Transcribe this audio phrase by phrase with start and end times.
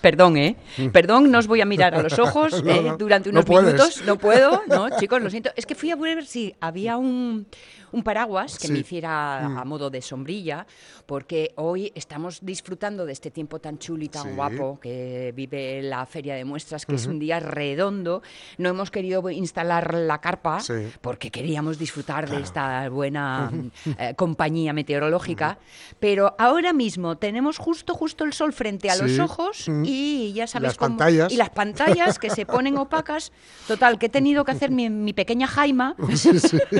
[0.00, 0.56] Perdón, ¿eh?
[0.92, 3.48] Perdón, no os voy a mirar a los ojos No, eh, no, durante no unos
[3.64, 4.02] minutos.
[4.06, 5.50] No puedo, no, chicos, lo siento.
[5.56, 7.46] Es que fui a ver si había un,
[7.92, 9.58] un paraguas que me hiciera Mm.
[9.58, 10.66] a modo de sombrilla,
[11.06, 14.28] porque hoy estamos disfrutando de este tiempo tan chulo y tan Sí.
[14.34, 18.22] guapo que vive la Feria de Muestras, que es un día redondo.
[18.58, 20.74] No hemos querido instalar la carpa Sí.
[21.00, 25.58] porque queríamos disfrutar de esta buena mm, eh, compañía meteorológica,
[25.98, 29.84] pero ahora mismo tenemos justo justo el sol frente a los ojos Mm.
[29.90, 31.32] Y ya sabes Las cómo pantallas.
[31.32, 33.32] y las pantallas que se ponen opacas.
[33.66, 35.94] Total, que he tenido que hacer mi, mi pequeña Jaima.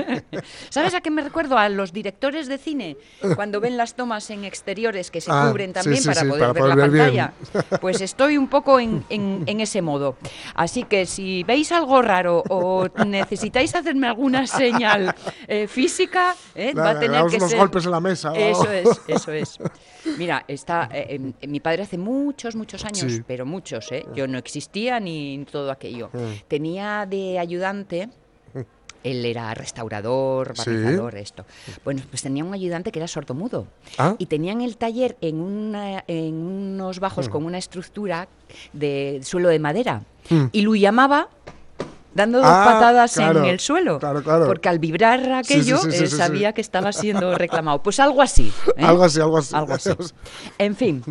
[0.69, 1.57] ¿Sabes a qué me recuerdo?
[1.57, 2.97] A los directores de cine
[3.35, 6.53] cuando ven las tomas en exteriores que se Ah, cubren también sí, para poder para
[6.53, 6.91] ver la bien.
[7.05, 7.33] pantalla.
[7.81, 10.17] Pues estoy un poco en, en- en ese modo.
[10.55, 15.15] Así que si veis algo raro o necesitáis hacerme alguna señal
[15.47, 17.59] eh, física, eh, va a tener que unos ser...
[17.59, 19.57] golpes en la mesa Eso es, eso es.
[20.17, 23.23] Mira, está, eh, eh, mi padre hace muchos, muchos años, Sí.
[23.25, 24.05] pero muchos, ¿eh?
[24.15, 26.09] Yo no existía ni todo aquello.
[26.47, 28.09] Tenía de ayudante...
[29.03, 30.69] Él era restaurador, Sí.
[30.69, 31.43] barnizador, esto.
[31.83, 33.65] Bueno, pues tenía un ayudante que era sordomudo.
[33.97, 34.13] Ah.
[34.19, 37.31] Y tenían el taller en, una- en unos bajos Mm.
[37.31, 38.27] con una estructura
[38.73, 40.03] de suelo de madera.
[40.29, 40.43] Mm.
[40.51, 41.29] Y lo llamaba
[42.13, 43.99] dando dos Ah, patadas claro, en el suelo.
[43.99, 44.45] claro, claro.
[44.45, 47.81] Porque al vibrar aquello sí, sí, sí, eh, sí, sabía que estaba siendo reclamado.
[47.81, 48.51] Pues algo así.
[48.77, 48.83] ¿eh?
[48.85, 49.55] Algo así, algo así.
[49.55, 49.89] Algo así.
[50.57, 51.03] En fin,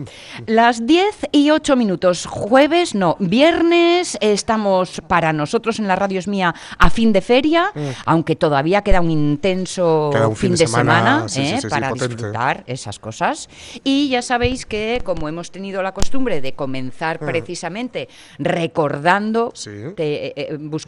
[0.47, 6.29] las 10 y 8 minutos, jueves, no, viernes, estamos para nosotros en la radio es
[6.29, 7.73] mía a fin de feria,
[8.07, 10.13] aunque todavía queda un intenso Mm.
[10.13, 11.59] Queda un fin de semana, ¿eh?
[11.69, 12.15] para potente.
[12.15, 13.49] disfrutar esas cosas.
[13.85, 19.57] Y ya sabéis que como hemos tenido la costumbre de comenzar precisamente recordando, Mm.
[19.57, 19.71] Sí.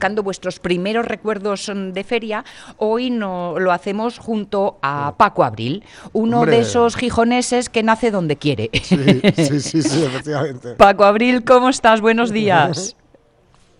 [0.03, 2.45] Buscando vuestros primeros recuerdos mm, de feria,
[2.77, 6.41] hoy no, lo hacemos junto a Paco Abril, uno.
[6.41, 6.57] Hombre.
[6.57, 8.69] de esos gijoneses que nace donde quiere.
[8.83, 8.97] Sí,
[9.37, 10.75] sí, sí, sí, efectivamente.
[10.75, 12.01] Paco Abril, ¿cómo estás?
[12.01, 12.97] Buenos días.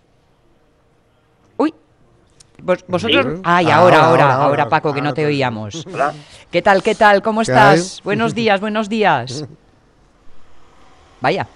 [1.57, 1.73] Uy.
[2.61, 3.25] Vos- vosotros.
[3.35, 3.41] Sí.
[3.43, 4.69] Ay, Ahora, ahora, ahora, ahora.
[4.69, 5.85] Paco, que no Ahora te te- oíamos.
[5.91, 6.13] Hola.
[6.49, 7.21] ¿Qué tal, qué tal?
[7.21, 7.99] ¿Cómo ¿Qué estás?
[8.05, 9.43] Buenos días, buenos días.
[11.19, 11.47] Vaya.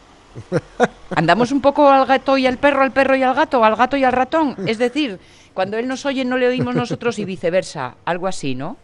[1.15, 3.97] Andamos un poco al gato y al perro, al perro y al gato, al gato
[3.97, 4.55] y al ratón.
[4.65, 5.19] Es decir,
[5.53, 7.95] cuando él nos oye no le oímos nosotros y viceversa.
[8.05, 8.77] Algo así, ¿no?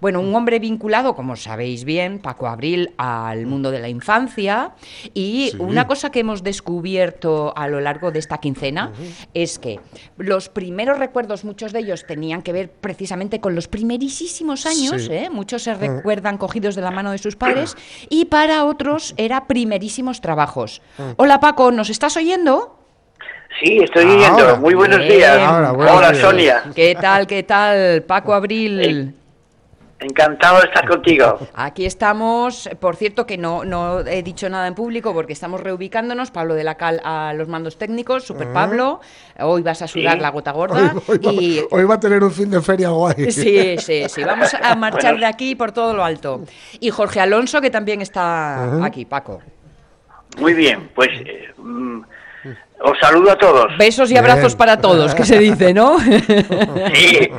[0.00, 4.72] Bueno, un hombre vinculado, como sabéis bien, Paco Abril, al mundo de la infancia.
[5.14, 5.56] Y Sí.
[5.58, 8.92] una cosa que hemos descubierto a lo largo de esta quincena
[9.34, 9.80] es que
[10.18, 15.12] los primeros recuerdos, muchos de ellos tenían que ver precisamente con los primerísimos años, Sí.
[15.12, 15.30] ¿eh?
[15.30, 17.74] muchos se recuerdan cogidos de la mano de sus padres,
[18.10, 20.82] y para otros era primerísimos trabajos.
[21.16, 22.78] Hola Paco, ¿nos estás oyendo?
[23.62, 24.34] Sí, estoy Ahora.
[24.34, 24.56] oyendo.
[24.60, 25.12] Muy buenos Bien.
[25.12, 25.38] días.
[25.38, 26.22] Ahora, buenos Hola, días.
[26.22, 26.62] Sonia.
[26.74, 29.14] ¿Qué tal, qué tal, Paco Abril?
[29.98, 31.38] Encantado de estar contigo.
[31.54, 36.30] Aquí estamos, por cierto que no, no he dicho nada en público porque estamos reubicándonos,
[36.30, 39.00] Pablo de la Cal a los mandos técnicos, Super Pablo,
[39.38, 40.20] hoy vas a sudar Sí.
[40.20, 41.60] la gota gorda hoy va, y...
[41.70, 43.30] hoy va a tener un fin de feria guay.
[43.32, 45.20] Sí, sí, sí, vamos a marchar Bueno.
[45.20, 46.42] de aquí por todo lo alto.
[46.78, 49.40] Y Jorge Alonso, que también está aquí, Paco.
[50.38, 52.00] Muy bien, pues eh, mm,
[52.80, 53.76] os saludo a todos.
[53.78, 54.24] Besos y Bien.
[54.24, 55.96] abrazos para todos, que se dice, ¿no?
[56.94, 57.30] Sí,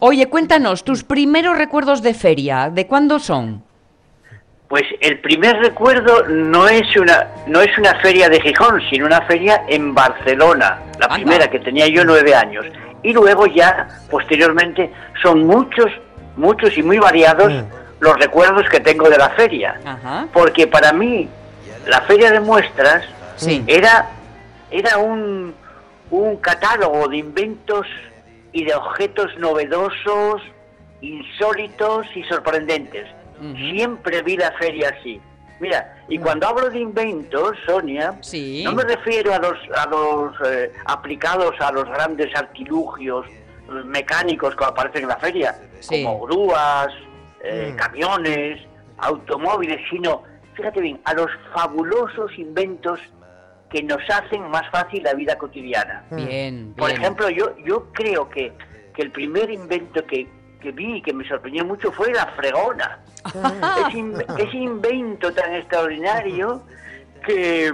[0.00, 3.62] Oye, cuéntanos, tus primeros recuerdos de feria, ¿de cuándo son?
[4.68, 9.20] pues el primer recuerdo no es una no es una feria de Gijón, sino una
[9.26, 11.14] feria en Barcelona, la Anda.
[11.16, 12.64] primera que tenía yo nueve años.
[13.02, 14.90] Y luego ya, posteriormente,
[15.22, 15.88] son muchos,
[16.38, 17.64] muchos y muy variados Mm.
[18.00, 19.78] los recuerdos que tengo de la feria.
[19.84, 20.26] Ajá.
[20.32, 21.28] Porque para mí,
[21.86, 23.04] la feria de muestras
[23.42, 23.64] Sí.
[23.66, 24.08] era,
[24.70, 25.54] era un,
[26.10, 27.86] un catálogo de inventos
[28.52, 30.42] y de objetos novedosos,
[31.00, 33.06] insólitos y sorprendentes.
[33.56, 35.20] Siempre vi la feria así.
[35.58, 38.62] Mira, y cuando hablo de inventos, Sonia, Sí.
[38.64, 43.26] no me refiero a los, a los eh, aplicados a los grandes artilugios
[43.84, 46.02] mecánicos que aparecen en la feria, Sí.
[46.04, 46.88] como grúas,
[47.42, 47.76] eh, Mm.
[47.76, 48.60] camiones,
[48.98, 50.22] automóviles, sino,
[50.54, 53.00] fíjate bien, a los fabulosos inventos
[53.72, 56.04] que nos hacen más fácil la vida cotidiana.
[56.10, 56.74] Bien, bien.
[56.76, 58.52] Por ejemplo, yo, yo creo que,
[58.94, 60.28] que el primer invento que,
[60.60, 63.00] que vi y que me sorprendió mucho fue la fregona.
[63.88, 66.62] ese, in- ese invento tan extraordinario
[67.26, 67.72] que,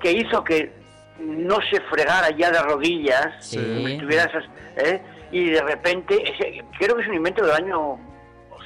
[0.00, 0.72] que hizo que
[1.18, 3.58] no se fregara ya de rodillas, Sí.
[3.94, 5.02] estuviera esas- ¿eh?
[5.32, 7.98] y de repente, ese- creo que es un invento del año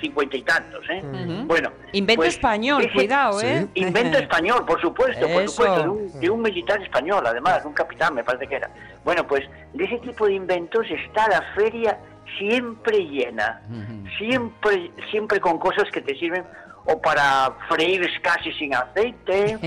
[0.05, 0.85] cincuenta y tantos.
[0.91, 1.03] ¿eh?
[1.47, 3.47] Bueno, Invento pues, español, ese- cuidado, Sí.
[3.47, 3.67] ¿eh?
[3.75, 5.49] Invento español, por supuesto, por Eso.
[5.63, 8.71] supuesto, de un, de un militar español, además, un capitán, me parece que era.
[9.05, 9.43] Bueno, pues
[9.73, 11.99] de ese tipo de inventos está la feria
[12.39, 13.61] siempre llena,
[14.19, 16.45] siempre, siempre con cosas que te sirven
[16.87, 19.59] o para freír casi sin aceite,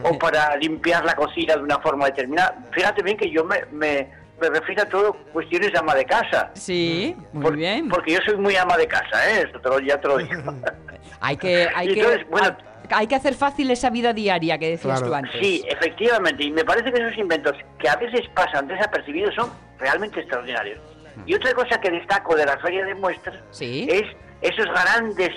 [0.04, 2.56] o para limpiar la cocina de una forma determinada.
[2.72, 4.08] Fíjate bien que yo me, me,
[4.50, 6.50] me refiero a todo cuestiones de ama de casa.
[6.54, 7.88] Sí, muy Por- bien.
[7.88, 9.46] Porque yo soy muy ama de casa, ¿eh?
[9.48, 10.32] Eso te lo- ya te lo digo.
[11.20, 14.98] Hay que, hay que, bueno- hay, hay que hacer fácil esa vida diaria que decías
[14.98, 15.06] Claro.
[15.06, 15.40] tú antes.
[15.40, 20.18] Sí, efectivamente, y me parece que esos inventos que a veces pasan desapercibidos son realmente
[20.20, 20.80] extraordinarios.
[21.26, 23.86] Y otra cosa que destaco de la feria de muestras Sí.
[23.88, 24.02] es
[24.40, 25.30] esos grandes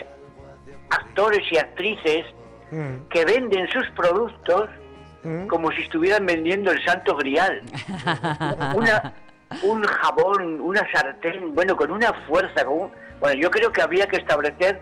[0.89, 2.25] actores y actrices
[2.71, 4.67] Mm, que venden sus productos
[5.25, 5.47] mm.
[5.47, 7.61] como si estuvieran vendiendo el santo grial.
[8.75, 9.13] Una,
[9.63, 14.07] un jabón, una sartén, bueno, con una fuerza, con un- bueno, yo creo que habría
[14.07, 14.79] que establecer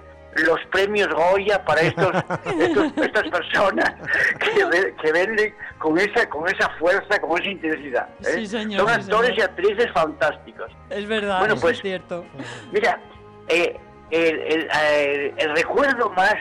[0.47, 2.11] los premios Goya para estos,
[2.59, 3.93] estos- estas personas
[4.39, 8.07] que, ve- que venden con esa con esa fuerza, con esa intensidad.
[8.21, 8.25] ¿eh?
[8.37, 9.39] Sí, señor, Son sí, actores señor.
[9.39, 10.71] y actrices fantásticos.
[10.89, 12.25] Es verdad, Bueno, eso pues- es cierto.
[12.71, 12.99] Mira,
[13.47, 13.77] eh,
[14.09, 16.35] el, el- eh, el recuerdo más,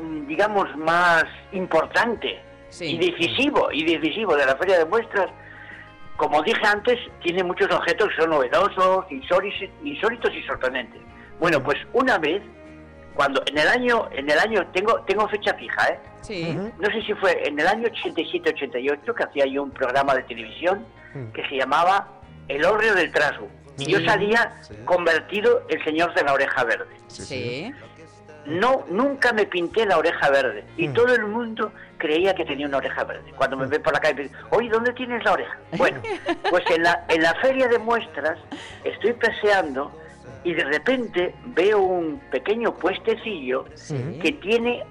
[0.00, 2.40] mm, digamos, más importante
[2.74, 2.96] Sí.
[2.96, 5.30] y decisivo y decisivo de la feria de muestras,
[6.16, 11.00] como dije antes, tiene muchos objetos que son novedosos, insólitos, insólitos y sorprendentes.
[11.38, 12.42] Bueno, pues una vez,
[13.14, 15.98] cuando en el año, en el año tengo tengo fecha fija, ¿eh?
[16.22, 16.58] Sí.
[16.80, 20.84] No sé si fue en el año 87-88 que hacía yo un programa de televisión
[21.14, 21.30] Mm.
[21.32, 22.08] que se llamaba
[22.48, 23.48] El Hórreo del Trasgo.
[23.78, 24.74] Y yo salía sí.
[24.84, 26.94] convertido el señor de la oreja verde.
[27.06, 27.72] Sí.
[28.46, 30.64] No, nunca me pinté la oreja verde.
[30.76, 30.92] Y Mm.
[30.94, 33.32] todo el mundo creía que tenía una oreja verde.
[33.36, 35.56] Cuando me ven por la calle, me dicen, oye, ¿dónde tienes la oreja?
[35.78, 36.00] Bueno,
[36.50, 38.38] pues en la, en la feria de muestras
[38.84, 39.90] estoy paseando
[40.44, 44.18] y de repente veo un pequeño puestecillo Sí.
[44.22, 44.84] que tiene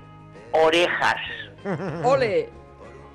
[0.52, 1.18] orejas.
[2.04, 2.50] ¡Ole!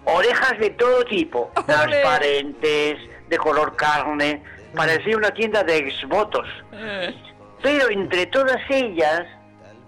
[0.04, 1.64] Orejas de todo tipo, ¡Ole!
[1.66, 2.98] transparentes,
[3.28, 4.42] de color carne,
[4.74, 6.46] parecía una tienda de exvotos.
[6.72, 7.14] Eh,
[7.62, 9.22] Pero entre todas ellas,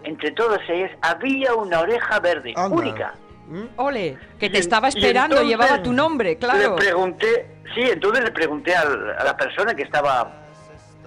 [0.05, 2.77] entre todas ellas, había una oreja verde, Anda.
[2.77, 3.15] única.
[3.49, 4.17] Mm, ¡Ole!
[4.39, 6.77] Que te Y- estaba esperando, llevaba tu nombre, claro.
[6.77, 10.33] Le pregunté, sí, entonces le pregunté al- a la persona que estaba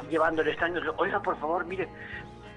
[0.09, 1.87] llevando el stand, oiga, por favor, mire,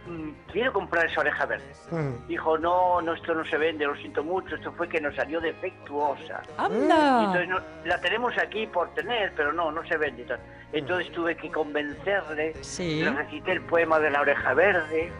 [0.08, 1.72] mm, quiero comprar esa oreja verde.
[1.90, 2.26] mm.
[2.26, 5.40] Dijo, no, no, esto no se vende, lo siento mucho, esto fue que nos salió
[5.40, 6.42] defectuosa.
[6.58, 7.20] ¡Anda!
[7.20, 10.26] entonces no- la tenemos aquí por tener, pero no, no se vende.
[10.72, 13.04] Entonces tuve que convencerle, Sí.
[13.04, 15.12] le recité el poema de la oreja verde,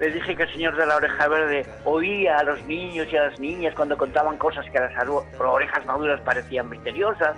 [0.00, 3.24] le dije que el señor de la oreja verde oía a los niños y a
[3.28, 5.08] las niñas cuando contaban cosas que a las
[5.38, 7.36] orejas maduras parecían misteriosas.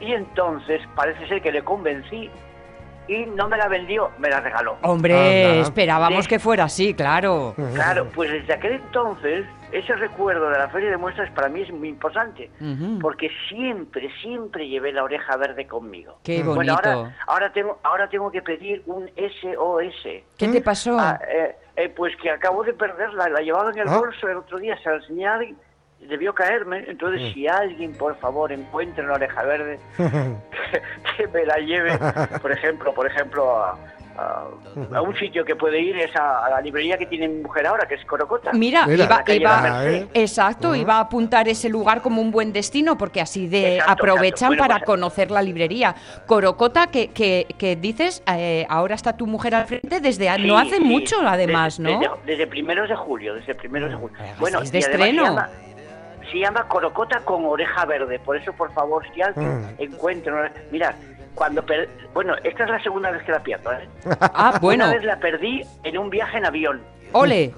[0.00, 2.30] Y entonces parece ser que le convencí
[3.08, 4.76] y no me la vendió, me la regaló.
[4.82, 5.60] Hombre, Anda.
[5.62, 6.28] esperábamos Sí.
[6.28, 7.54] que fuera así, claro.
[7.74, 11.72] Claro, pues desde aquel entonces, ese recuerdo de la feria de muestras para mí es
[11.72, 12.50] muy importante.
[13.00, 16.18] Porque siempre, siempre llevé la oreja verde conmigo.
[16.22, 16.72] Qué Bueno, bonito.
[16.88, 20.22] ahora, ahora tengo, ahora tengo que pedir un SOS.
[20.38, 20.96] ¿Qué te pasó?
[20.98, 23.98] Ah, eh, eh, pues que acabo de perderla, la llevaba en el Ah.
[23.98, 25.26] bolso el otro día, se la enseñé
[26.00, 26.84] debió caerme.
[26.88, 30.02] Entonces, si alguien, por favor, encuentra una oreja verde, que,
[31.16, 31.92] que me la lleve,
[32.40, 33.78] por ejemplo, por ejemplo, a,
[34.20, 37.42] a- a un sitio que puede ir es a, a la librería que tiene mi
[37.42, 38.52] mujer ahora, que es Corocota.
[38.52, 39.84] Mira, Mira, iba,
[40.14, 44.30] exacto, iba a apuntar ese lugar como un buen destino porque así de Exacto, aprovechan
[44.30, 44.46] exacto.
[44.48, 45.94] Bueno, para pues- conocer la librería.
[46.26, 50.58] Corocota, que, que, que dices, eh, ahora está tu mujer al frente desde a- no
[50.58, 52.00] hace sí, mucho además, desde, ¿no?
[52.00, 54.16] Desde, desde primeros de julio, desde primeros de julio.
[54.38, 55.36] Bueno, estáis de estreno.
[56.30, 58.20] Se llama, Corocota con oreja verde.
[58.20, 59.66] Por eso, por favor, si alguien Mm.
[59.78, 60.94] encuentra una...
[61.34, 61.64] Cuando...
[61.64, 63.88] per- Bueno, esta es la segunda vez que la pierdo, ¿eh?
[64.20, 66.80] Ah, bueno, Una vez la perdí en un viaje en avión.
[67.12, 67.52] ole.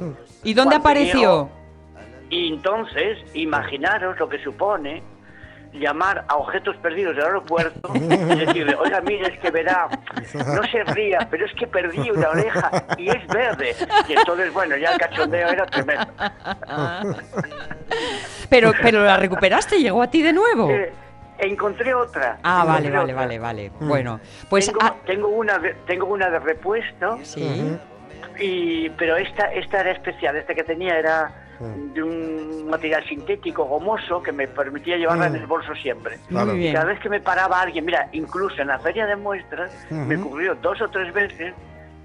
[0.45, 1.51] ¿Y dónde Cuando apareció?
[2.31, 5.03] Y entonces, imaginaros lo que supone
[5.75, 9.89] llamar a objetos perdidos del aeropuerto y decirle, oiga, mire, es que verá,
[10.35, 13.75] no se ría, pero es que perdí una oreja y es verde.
[14.07, 16.07] Y entonces, bueno, ya el cachondeo era tremendo.
[18.51, 20.71] Pero, pero la recuperaste, llegó a ti de nuevo.
[20.71, 20.93] Eh,
[21.47, 22.39] encontré otra.
[22.43, 23.39] Ah, vale, encontré vale, otra.
[23.39, 23.73] vale, vale.
[23.81, 27.77] Bueno, pues tengo, ah, tengo una de, tengo una de repuesto, sí.
[28.39, 30.37] y pero esta esta era especial.
[30.37, 31.93] Esta que tenía era Mm.
[31.93, 35.37] de un material sintético gomoso que me permitía llevarla en Mm.
[35.37, 36.19] el bolso siempre.
[36.29, 36.47] Claro.
[36.47, 36.73] Muy Y bien.
[36.75, 40.57] cada vez que me paraba alguien, mira, incluso en la feria de muestras, me ocurrió
[40.57, 41.55] dos o tres veces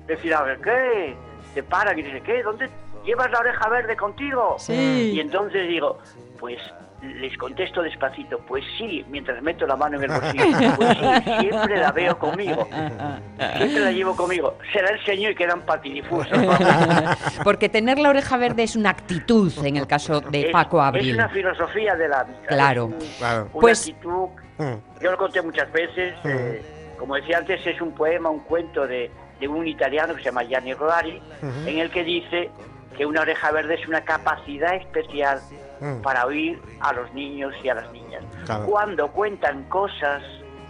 [0.06, 1.15] decir, a ver, ¿qué?
[1.56, 2.44] Te paran y dice, ¿qué?
[2.44, 2.70] ¿Dónde
[3.03, 4.58] llevas la oreja verde contigo?
[4.60, 5.13] Sí.
[5.15, 5.98] Y entonces digo,
[6.39, 6.60] pues
[7.01, 11.77] les contesto despacito, pues sí, mientras meto la mano en el bolsillo, pues sí, siempre
[11.77, 12.68] la veo conmigo,
[13.58, 14.58] siempre la llevo conmigo.
[14.74, 16.27] Se la enseño y quedan patidifusos.
[17.44, 20.88] Porque tener la oreja verde es una actitud en el caso de Es- Paco Es
[20.88, 21.13] Abril.
[21.16, 22.38] una filosofía de la vida.
[22.48, 22.89] Claro.
[23.00, 23.42] es Claro.
[23.54, 24.27] Una Pues- actitud
[24.60, 24.74] Mm.
[25.04, 26.16] Yo lo conté muchas veces.
[26.24, 26.63] eh,
[26.98, 30.42] como decía antes, es un poema, un cuento de, de un italiano que se llama
[30.46, 31.22] Gianni Rodari,
[31.68, 32.50] en el que dice
[32.98, 35.39] que una oreja verde es una capacidad especial
[35.80, 36.01] Mm.
[36.01, 38.24] para oír a los niños y a las niñas.
[38.46, 38.66] Claro.
[38.66, 40.24] Cuando cuentan cosas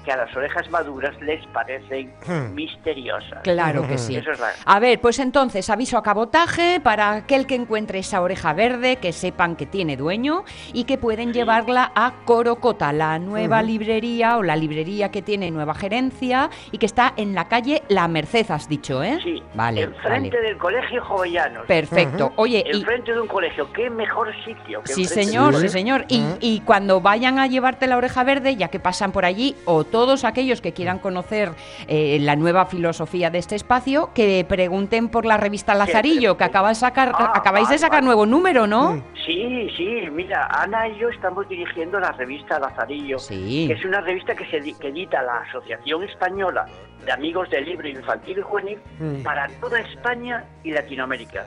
[0.08, 2.54] que a las orejas maduras les parecen Mm.
[2.56, 3.42] misteriosas.
[3.44, 4.16] Claro que sí.
[4.16, 8.22] Eso es la- A ver, pues entonces aviso a cabotaje para aquel que encuentre esa
[8.22, 13.62] oreja verde, que sepan que tiene dueño y que pueden llevarla a Corocota, la nueva
[13.62, 18.08] librería o la librería que tiene nueva gerencia y que está en la calle La
[18.08, 19.20] Merced, has dicho, ¿eh?
[19.22, 20.48] Sí, Vale, enfrente vale.
[20.48, 21.66] del Colegio Jovellanos.
[21.66, 22.32] Perfecto.
[22.38, 24.82] Oye, y, Enfrente de un colegio, qué mejor sitio.
[24.84, 26.06] que Sí, de señor, sí, señor.
[26.08, 29.84] Y, y cuando vayan a llevarte la oreja verde, ya que pasan por allí, o
[29.98, 31.54] todos aquellos que quieran conocer
[31.88, 36.70] eh, la nueva filosofía de este espacio, que pregunten por la revista Lazarillo, que acaba
[36.70, 38.06] de sacar, Ah, acabáis de sacar vale.
[38.06, 39.02] nuevo número, ¿no?
[39.26, 43.66] Sí, sí, mira, Ana y yo estamos dirigiendo la revista Lazarillo, Sí.
[43.68, 46.68] que es una revista que, se, que edita la Asociación Española
[47.04, 49.24] de Amigos del Libro Infantil y Juvenil Mm.
[49.24, 51.44] para toda España y Latinoamérica.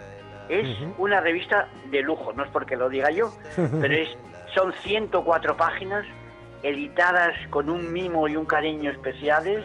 [0.48, 0.66] Es
[0.98, 3.32] una revista de lujo, no es porque lo diga yo,
[3.80, 4.08] pero es,
[4.56, 6.04] son 104 páginas
[6.62, 9.64] editadas con un mimo y un cariño especiales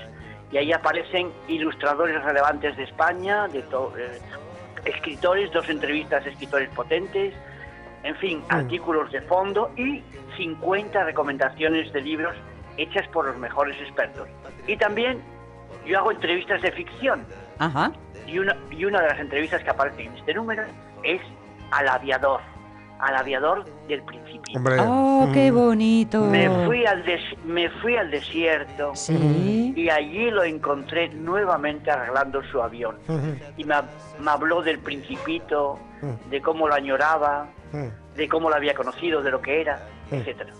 [0.51, 4.21] y ahí aparecen ilustradores relevantes de España, de eh,
[4.85, 7.33] escritores, dos entrevistas a escritores potentes,
[8.03, 10.03] en fin, artículos de fondo y
[10.37, 12.35] 50 recomendaciones de libros
[12.77, 14.27] hechas por los mejores expertos.
[14.67, 15.21] Y también
[15.85, 17.25] yo hago entrevistas de ficción
[17.59, 17.91] Ajá.
[18.27, 20.63] y una, y una de las entrevistas que aparece en este número
[21.03, 21.21] es
[21.71, 22.41] al aviador,
[22.99, 24.57] al aviador del principio.
[24.57, 24.77] Hombre.
[24.79, 26.21] Oh, qué bonito.
[26.25, 29.73] Me fui al des- me fui al desierto Sí.
[29.75, 32.95] y allí lo encontré nuevamente arreglando su avión.
[33.57, 33.85] Y me, ha-
[34.19, 35.77] me habló del principito,
[36.29, 38.15] de cómo lo añoraba, Mm.
[38.15, 39.79] de cómo lo había conocido, de lo que era,
[40.11, 40.53] etcétera.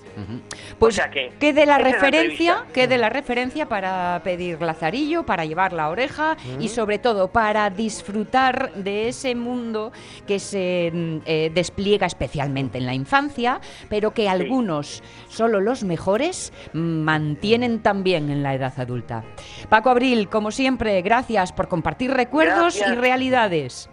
[0.79, 2.73] Pues O sea que, que de la referencia, entrevista.
[2.73, 7.69] que de la referencia para pedir lazarillo, para llevar la oreja y sobre todo para
[7.69, 9.91] disfrutar de ese mundo
[10.25, 13.59] que se mm, eh, despliega especialmente en la infancia,
[13.89, 19.23] pero que algunos, solo los mejores, mantienen también en la edad adulta.
[19.69, 23.89] Paco Abril, como siempre, gracias por compartir recuerdos y realidades.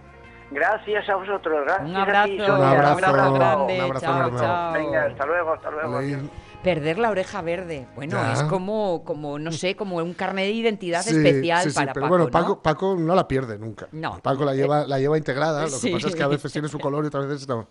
[0.52, 3.00] Gracias a vosotros, gracias Un a abrazo, ti, Un abrazo,
[3.32, 3.74] grande.
[3.74, 4.72] un abrazo chao, chao.
[4.74, 5.92] Venga, hasta luego, hasta luego.
[5.92, 6.18] Vale.
[6.62, 7.88] Perder la oreja verde.
[7.96, 8.34] Bueno, Ya.
[8.34, 11.92] es como, como, no sé, como un carnet de identidad Sí, especial sí, sí, para
[11.92, 12.30] pero Paco, bueno, ¿no?
[12.30, 13.88] Paco, Paco no la pierde nunca.
[13.90, 14.20] No.
[14.22, 15.62] Paco la lleva, la lleva integrada.
[15.62, 15.88] Lo Sí.
[15.88, 17.66] que pasa es que a veces tiene su color y otras veces no.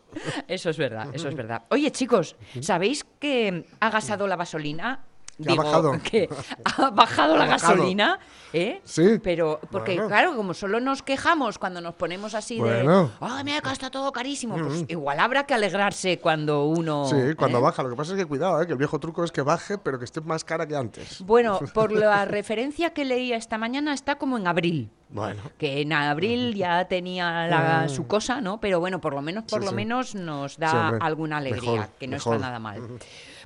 [0.45, 1.61] Eso es verdad, eso es verdad.
[1.69, 5.05] Oye, chicos, ¿sabéis que ha gasado la gasolina?
[5.41, 5.91] Que ha bajado.
[6.03, 6.29] que
[6.65, 7.73] ha bajado la Ha bajado.
[7.75, 8.19] gasolina,
[8.53, 8.81] ¿eh?
[8.83, 9.19] Sí.
[9.23, 10.07] Pero, porque Bueno.
[10.07, 13.03] claro, como solo nos quejamos cuando nos ponemos así Bueno.
[13.03, 14.57] de, ¡ay, me ha todo carísimo!
[14.57, 17.05] Pues igual habrá que alegrarse cuando uno...
[17.07, 17.61] Sí, cuando ¿eh?
[17.61, 17.83] baja.
[17.83, 18.65] Lo que pasa es que cuidado, ¿eh?
[18.65, 21.21] que el viejo truco es que baje, pero que esté más cara que antes.
[21.25, 24.89] Bueno, por la referencia que leía esta mañana, está como en abril.
[25.13, 25.41] Bueno.
[25.57, 28.61] que en abril ya tenía la- su cosa, ¿no?
[28.61, 29.75] Pero bueno, por lo menos, por Sí, lo sí.
[29.75, 32.35] menos nos da Sí, alguna alegría, mejor, que no mejor.
[32.37, 32.81] está nada mal.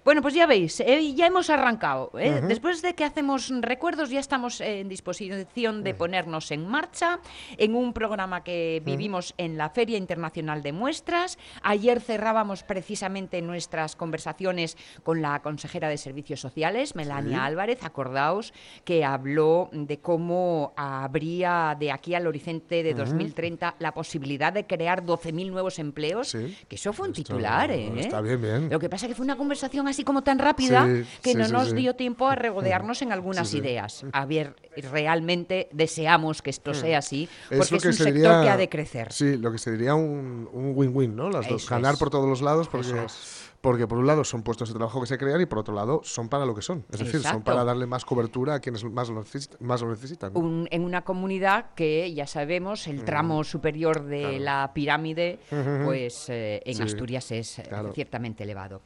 [0.06, 2.12] Bueno, pues ya veis, eh, ya hemos arrancado.
[2.20, 2.40] ¿eh?
[2.48, 7.20] Después de que hacemos recuerdos, ya estamos en disposición de ponernos en marcha
[7.58, 11.40] en un programa que vivimos en la Feria Internacional de Muestras.
[11.64, 17.84] Ayer cerrábamos precisamente nuestras conversaciones con la consejera de Servicios Sociales, Melania Álvarez.
[17.84, 24.68] Acordaos que habló de cómo habría de aquí al horizonte de 2030 la posibilidad de
[24.68, 26.28] crear 12.000 nuevos empleos.
[26.28, 26.56] Sí.
[26.68, 27.92] Que eso fue un Esto titular, ¿eh?
[27.98, 28.70] está bien, bien.
[28.70, 31.38] Lo que pasa es que fue una conversación así como tan rápida Sí, que sí,
[31.38, 34.06] no sí, nos dio tiempo a regodearnos en algunas ideas.
[34.12, 34.56] A ver,
[34.92, 39.12] realmente deseamos que esto sea así, porque es, lo un sector que ha de crecer.
[39.12, 41.30] Sí, lo que se diría un win-win, ¿no?
[41.30, 41.64] Las dos.
[41.64, 42.00] Eso Ganar es.
[42.00, 43.52] por todos los lados, porque, es.
[43.66, 46.02] Porque por un lado son puestos de trabajo que se crean y por otro lado
[46.04, 46.86] son para lo que son.
[46.92, 50.34] Es decir, son para darle más cobertura a quienes más lo, necesit- más lo necesitan.
[50.34, 50.40] ¿no?
[50.40, 55.40] Un- en una comunidad que ya sabemos el tramo superior de la pirámide
[55.84, 57.92] pues eh, en Sí, Asturias es eh, claro.
[57.94, 58.82] ciertamente elevado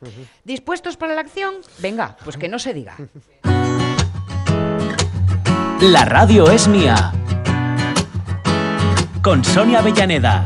[0.46, 2.96] dispuestos para la acción venga pues que no se diga
[5.82, 7.12] La radio es mía.
[9.22, 10.44] Con Sonia Avellaneda.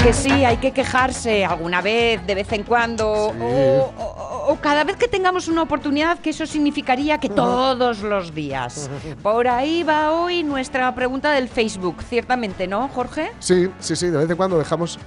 [0.00, 4.82] Porque sí, hay que quejarse alguna vez, de vez en cuando, o, o- o cada
[4.82, 8.88] vez que tengamos una oportunidad, que eso significaría que todos los días.
[9.22, 13.30] Por ahí va hoy nuestra pregunta del Facebook, ciertamente, ¿no, Jorge?
[13.40, 14.98] Sí, sí, sí, de vez en cuando dejamos,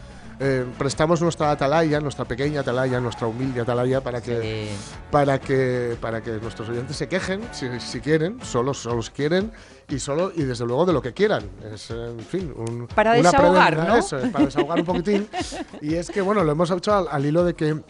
[0.45, 4.67] eh, prestamos nuestra atalaya, nuestra pequeña atalaya, nuestra humilde atalaya para que,
[5.09, 9.53] para que, para que nuestros oyentes se quejen, si, si quieren, solo, solo si quieren,
[9.87, 11.49] y solo, y desde luego de lo que quieran.
[11.73, 13.95] Es, en fin, un, Para una desahogar, ¿no?
[13.95, 15.29] eso para desahogar un poquitín.
[15.81, 17.81] y es que, bueno, lo hemos hecho al, al hilo de que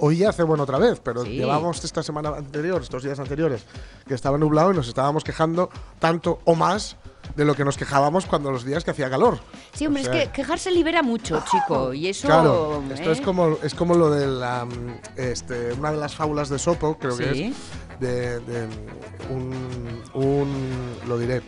[0.00, 1.30] Hoy ya hace bueno otra vez, pero Sí.
[1.32, 3.64] llevamos esta semana anterior, estos días anteriores,
[4.06, 6.96] que estaba nublado y nos estábamos quejando tanto o más
[7.36, 9.38] de lo que nos quejábamos cuando los días que hacía calor.
[9.72, 11.92] Sí, hombre, O es que quejarse libera mucho, chico.
[11.92, 12.26] Y eso.
[12.26, 13.12] Claro, esto ¿eh?
[13.12, 16.98] es como es como lo de la mm, este, una de las fábulas de Sopo,
[16.98, 17.56] creo que es
[18.00, 18.66] de, de
[19.30, 21.42] un, un lo diré,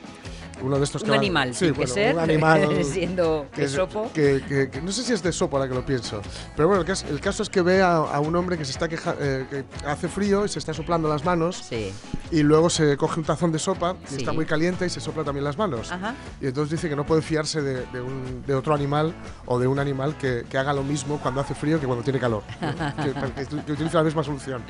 [0.63, 2.15] uno de estos Un que van- animal, sí, que bueno, ser.
[2.15, 4.11] un animal siendo que, es- Esopo.
[4.13, 6.21] que- que- que no sé si es de Sopo ahora que lo pienso,
[6.57, 8.71] pero bueno, el caso, el caso es que ve a, a un hombre que se
[8.73, 11.93] está queja, eh, que hace frío y se está soplando las manos Sí.
[12.31, 14.17] y luego se coge un tazón de sopa y Sí.
[14.19, 15.91] está muy caliente y se sopla también las manos.
[15.91, 16.15] Ajá.
[16.41, 19.15] Y entonces dice que no puede fiarse de, de un- de otro animal
[19.47, 22.19] o de un animal que, que haga lo mismo cuando hace frío que cuando tiene
[22.19, 22.43] calor.
[23.03, 24.63] que, utilice la misma solución.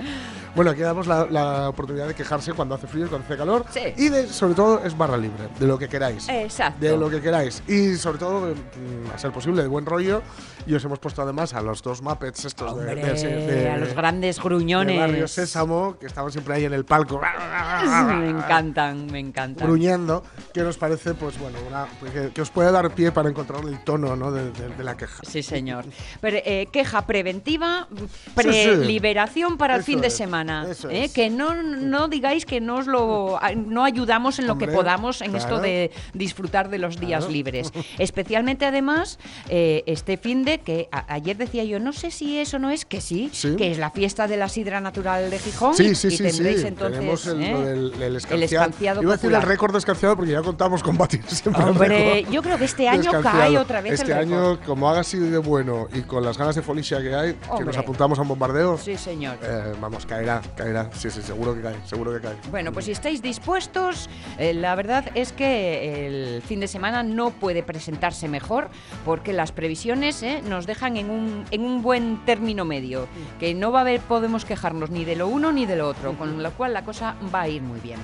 [0.55, 3.65] Bueno, aquí damos la, la oportunidad de quejarse cuando hace frío y cuando hace calor.
[3.71, 3.81] Sí.
[3.97, 6.29] Y de, sobre todo es barra libre, de lo que queráis.
[6.29, 6.79] Exacto.
[6.81, 7.63] De lo que queráis.
[7.67, 10.23] Y sobre todo, mm, a ser posible, de buen rollo.
[10.65, 13.77] Y os hemos puesto además a los dos Muppets estos de, Hombre, de- de- a
[13.79, 14.97] los grandes de gruñones.
[14.97, 17.21] Barrio Sésamo, que estaban siempre ahí en el palco.
[18.17, 19.67] me encantan, me encantan.
[19.67, 20.23] gruñendo,
[20.55, 23.83] que nos parece, pues bueno, una, que, que os puede dar pie para encontrar el
[23.83, 24.31] tono ¿no?
[24.31, 25.21] de, de- de la queja.
[25.25, 25.85] Sí, señor.
[26.21, 27.89] Pero, eh, queja preventiva,
[28.37, 30.67] preliberación para el Eso fin de es, semana.
[30.71, 31.05] eso ¿eh?
[31.05, 31.13] es.
[31.13, 35.21] Que no, no digáis que no os lo no ayudamos en lo que Hombre, podamos
[35.23, 35.45] en claro.
[35.63, 37.33] De disfrutar de los días Claro.
[37.33, 37.73] libres.
[37.99, 42.71] Especialmente además eh, este fin de que ayer decía yo, no sé si eso no
[42.71, 43.57] es, que sí, Sí.
[43.57, 45.75] que es la fiesta de la sidra natural de Gijón.
[45.75, 46.23] Sí, sí, y sí, sí.
[46.25, 47.55] tendréis entonces Tenemos el, ¿eh?
[47.55, 48.35] del, el escanciado.
[48.37, 51.63] el escanciado Iba a decir el récord de escanciado porque ya contamos con batir siempre
[51.65, 54.33] Hombre, yo creo que este año cae otra vez Este el récord.
[54.55, 57.65] año, como haga así de bueno y con las ganas de folicia que hay, que
[57.65, 59.39] nos apuntamos a un bombardeo, Sí, señor.
[59.43, 60.91] eh, vamos, caerá, caerá.
[60.95, 62.35] Sí, sí, seguro que cae, seguro que cae.
[62.51, 67.31] Bueno, pues si estáis dispuestos, eh, la verdad es que el fin de semana no
[67.31, 68.71] puede presentarse mejor
[69.05, 73.73] porque las previsiones eh, nos dejan en un, en un buen término medio, que no
[73.73, 76.51] va a haber, podemos quejarnos ni de lo uno ni de lo otro, con lo
[76.53, 77.99] cual la cosa va a ir muy bien.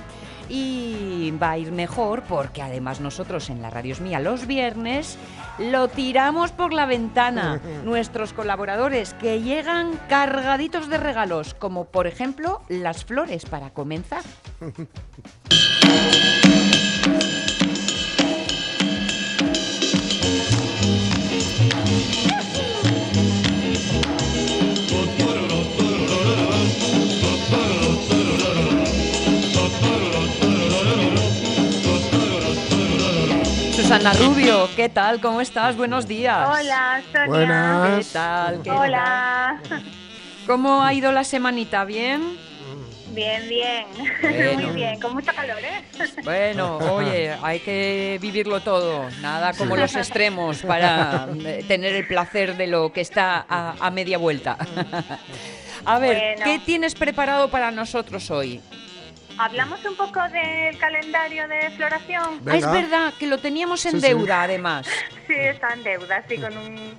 [0.51, 5.15] Y va a ir mejor porque además nosotros en la Radios Mía los viernes
[5.59, 7.61] lo tiramos por la ventana.
[7.85, 14.23] Nuestros colaboradores que llegan cargaditos de regalos, como por ejemplo las flores para comenzar.
[33.89, 35.19] Susana Rubio, ¿qué tal?
[35.19, 35.75] ¿Cómo estás?
[35.75, 36.47] Buenos días.
[36.47, 37.25] Hola, Sonia.
[37.25, 38.05] Buenas.
[38.05, 38.61] ¿Qué tal?
[38.61, 39.59] ¿Qué Hola.
[39.67, 39.83] tal?
[40.45, 41.85] ¿Cómo ha ido la semanita?
[41.85, 42.37] ¿Bien?
[43.07, 43.85] Bien, bien.
[44.21, 44.61] Bueno.
[44.67, 45.81] Muy bien, con mucho calor, ¿eh?
[46.23, 52.57] Bueno, oye, hay que vivirlo todo, nada como los extremos para eh, tener el placer
[52.57, 54.55] de lo que está a, a media vuelta.
[55.85, 56.41] A ver, Bueno.
[56.43, 58.61] ¿qué tienes preparado para nosotros hoy?
[59.39, 62.41] Hablamos un poco del calendario de floración.
[62.45, 64.07] Ah, es verdad que lo teníamos en Sí, sí.
[64.07, 64.85] deuda, además.
[65.27, 66.97] Sí, está en deuda, sí, con un...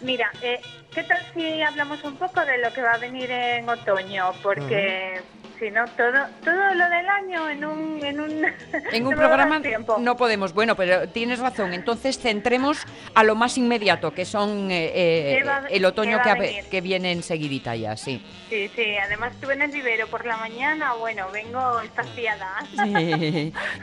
[0.00, 0.60] Mira, eh,
[0.92, 4.32] ¿qué tal si hablamos un poco de lo que va a venir en otoño?
[4.42, 5.20] Porque
[5.70, 8.04] no, todo, todo lo del año en un...
[8.04, 8.44] En un,
[8.92, 9.60] En un programa
[9.98, 10.52] no podemos.
[10.52, 11.72] Bueno, pero tienes razón.
[11.72, 12.78] Entonces centremos
[13.14, 16.36] a lo más inmediato, que son eh, eh, ¿Qué va- el otoño que, a
[16.70, 18.22] que viene enseguidita ya, sí.
[18.50, 22.48] Sí, sí, además estuve en el vivero por la mañana, bueno, vengo estaciada.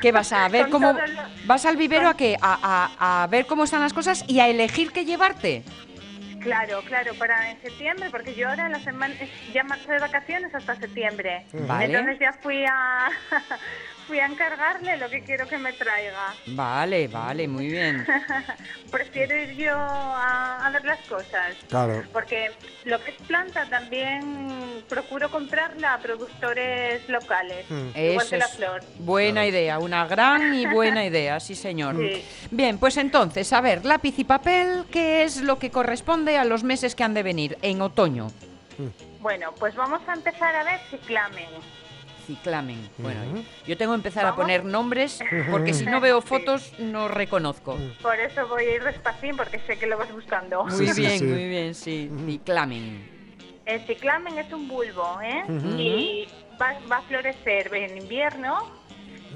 [0.01, 0.97] ¿Qué vas a ver Con cómo
[1.45, 2.37] vas al vivero con- a qué?
[2.41, 5.63] A, a- a ver cómo están las cosas y a elegir qué llevarte.
[6.41, 9.15] Claro, claro, para en septiembre, porque yo ahora la semana
[9.53, 11.45] ya marcho de vacaciones hasta septiembre.
[11.53, 11.85] Vale.
[11.85, 13.09] Entonces ya fui a
[14.09, 16.33] fui a encargarle lo que quiero que me traiga.
[16.47, 18.03] Vale, vale, muy bien.
[18.91, 21.55] Prefiero ir yo a, a ver las cosas.
[21.69, 22.03] Claro.
[22.11, 22.51] Porque
[22.85, 27.65] lo que es planta también procuro comprarla a productores locales.
[27.69, 28.81] Igual Eso que la es flor.
[28.97, 31.95] buena idea, una gran y buena idea, sí señor.
[31.95, 32.25] Sí.
[32.49, 36.63] Bien, pues entonces, a ver, lápiz y papel, ¿qué es lo que corresponde a los
[36.63, 38.31] meses que han de venir en otoño?
[39.21, 41.45] Bueno, pues vamos a empezar a ver ciclamen.
[42.29, 42.89] Ciclamen.
[42.99, 43.43] Bueno, Ujú.
[43.65, 44.43] yo tengo que empezar a ¿Vamos?
[44.43, 46.27] poner nombres porque si no veo Sí.
[46.27, 47.75] fotos no reconozco.
[48.03, 50.63] Por eso voy a ir despacín porque sé que lo vas buscando.
[50.65, 51.25] Muy Sí, bien, sí.
[51.25, 52.11] muy bien, sí.
[52.27, 53.09] Ciclamen.
[53.65, 55.43] El ciclamen es un bulbo, ¿eh?
[55.47, 55.79] Ujú.
[55.79, 56.27] Y
[56.61, 58.59] va, va a florecer en invierno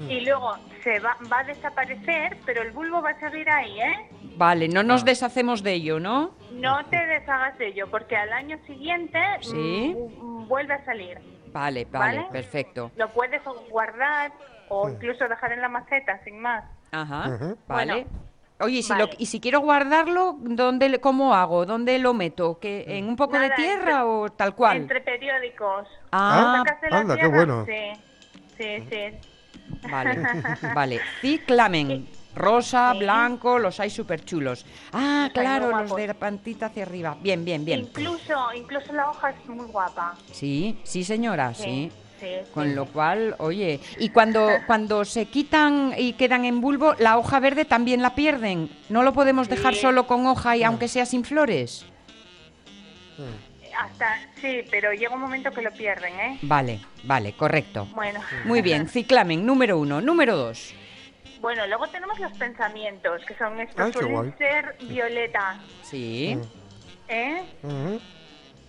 [0.08, 4.08] y luego se va, va a desaparecer, pero el bulbo va a seguir ahí, ¿eh?
[4.36, 6.34] Vale, no nos deshacemos de ello, ¿no?
[6.52, 9.94] No te deshagas de ello, porque al año siguiente Sí.
[10.20, 11.18] mm, vuelve a salir.
[11.54, 12.28] Vale, vale, ¿Vale?
[12.32, 12.90] perfecto.
[12.96, 13.40] Lo puedes
[13.70, 14.32] guardar
[14.68, 16.64] o incluso dejar en la maceta, sin más.
[16.90, 17.92] Ajá, vale.
[18.04, 18.24] Bueno,
[18.60, 21.66] Oye, y si, lo- y si quiero guardarlo, ¿dónde, le- ¿cómo hago?
[21.66, 22.58] ¿Dóde lo meto?
[22.60, 24.76] ¿Que ¿En un poco de tierra entre- o tal cual?
[24.78, 25.88] Entre periódicos.
[26.12, 27.66] Ah, anda, qué bueno.
[27.66, 27.92] Sí,
[28.56, 29.88] sí, sí.
[29.90, 30.22] vale.
[30.74, 31.00] Vale.
[31.20, 32.06] Ciclamen.
[32.34, 32.98] Rosa, Sí.
[32.98, 34.66] blanco, los hay súper chulos.
[34.92, 37.16] Ah, claro, los de la pantita hacia arriba.
[37.20, 37.80] Bien, bien, bien.
[37.80, 40.14] Incluso, incluso la hoja es muy guapa.
[40.32, 41.90] Sí, sí, señora, sí.
[42.20, 42.74] Sí, sí, Con sí.
[42.74, 47.64] lo cual, oye, y cuando, cuando se quitan y quedan en bulbo, la hoja verde
[47.64, 48.70] también la pierden.
[48.88, 49.80] No lo podemos dejar Sí.
[49.80, 51.84] solo con hoja y aunque sea sin flores.
[53.76, 54.06] Hasta,
[54.40, 56.38] sí, pero llega un momento que lo pierden, ¿eh?
[56.42, 57.86] Vale, vale, correcto.
[57.94, 58.20] Bueno.
[58.44, 60.00] Muy bien, ciclamen, número uno.
[60.00, 60.72] Número dos.
[61.44, 64.32] Bueno, luego tenemos los pensamientos, que son estos, Ay, qué suelen guay.
[64.38, 66.38] ser violetas, Sí.
[67.08, 67.42] ¿eh?
[67.62, 68.00] Ujú.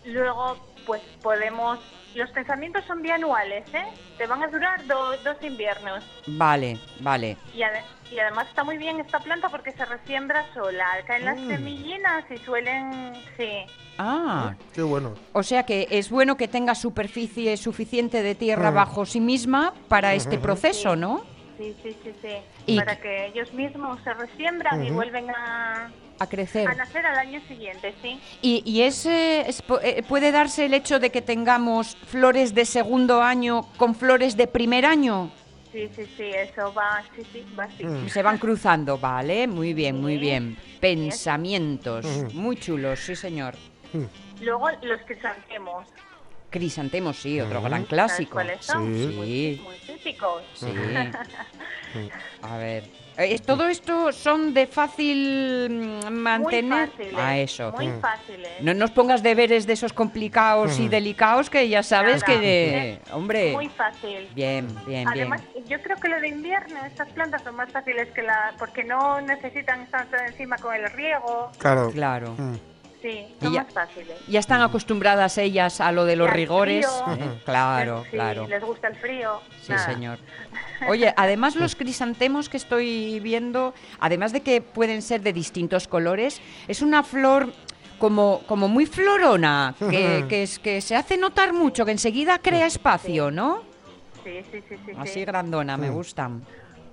[0.03, 1.79] Luego, pues podemos...
[2.15, 3.85] Los pensamientos son bianuales, ¿eh?
[4.17, 6.03] Te van a durar do- dos inviernos.
[6.27, 7.37] Vale, vale.
[7.53, 10.85] Y, ade- y además está muy bien esta planta porque se resiembra sola.
[11.07, 11.47] Caen las Mm.
[11.49, 13.13] semillinas y suelen...
[13.37, 13.65] Sí,
[13.97, 15.13] Ah, Qué bueno.
[15.31, 18.75] o sea que es bueno que tenga superficie suficiente de tierra Ujú.
[18.75, 21.23] bajo sí misma para este proceso, ¿no?
[21.57, 22.27] Sí, sí, sí, sí.
[22.67, 25.89] Y- Para que ellos mismos se resiembran y vuelven a,
[26.19, 26.67] A crecer.
[26.67, 28.19] a nacer al año siguiente, sí.
[28.41, 29.61] ¿Y, y es, eh, es
[30.07, 34.85] puede darse el hecho de que tengamos flores de segundo año con flores de primer
[34.85, 35.29] año?
[35.71, 37.83] Sí, sí, sí, eso va, sí, sí, va así.
[37.85, 38.07] Mm.
[38.07, 39.45] Se van cruzando, ¿vale?
[39.45, 40.57] Muy bien, muy bien.
[40.79, 42.31] Pensamientos, Ujú.
[42.33, 43.55] muy chulos, sí señor.
[44.41, 45.85] Luego los crisantemos.
[46.59, 48.31] Crisantemos, sí, otro gran ¿Sabes clásico.
[48.35, 48.85] cuáles son?
[48.95, 49.07] Sí.
[49.13, 50.41] Muy, muy típicos.
[50.53, 50.67] Sí.
[52.41, 52.85] A ver.
[53.17, 56.63] Eh, ¿Todo esto son de fácil mm, mantener?
[56.63, 57.17] Muy fáciles.
[57.17, 57.71] A eso.
[57.73, 57.99] Muy Mm.
[57.99, 58.49] fáciles.
[58.61, 60.91] No nos pongas deberes de esos complicados y Ujú.
[60.91, 62.39] delicados que ya sabes Nada.
[62.39, 62.93] que...
[63.05, 64.29] Es Hombre, Muy fácil.
[64.33, 65.07] bien, bien, bien.
[65.09, 68.53] Además, yo creo que lo de invierno, estas plantas son más fáciles que la...
[68.57, 71.51] porque no necesitan estar encima con el riego.
[71.57, 71.91] Claro.
[71.91, 72.33] Claro.
[72.37, 72.55] Mm.
[73.05, 74.17] Sí, son ya- más fáciles.
[74.27, 76.85] Ya están acostumbradas ellas a lo de los rigores.
[77.05, 77.39] frío.
[77.45, 78.47] Claro, Sí, claro.
[78.47, 79.41] les gusta el frío.
[79.61, 79.85] Sí, nada.
[79.85, 80.19] señor.
[80.89, 86.41] Oye, además los crisantemos que estoy viendo, además de que pueden ser de distintos colores,
[86.67, 87.53] es una flor
[87.99, 92.65] como, como muy florona, que, que, es, que se hace notar mucho, que enseguida crea
[92.65, 93.61] espacio, ¿no?
[94.23, 94.91] Sí, sí, sí, sí.
[94.97, 95.25] Así sí.
[95.25, 96.43] grandona, me gustan.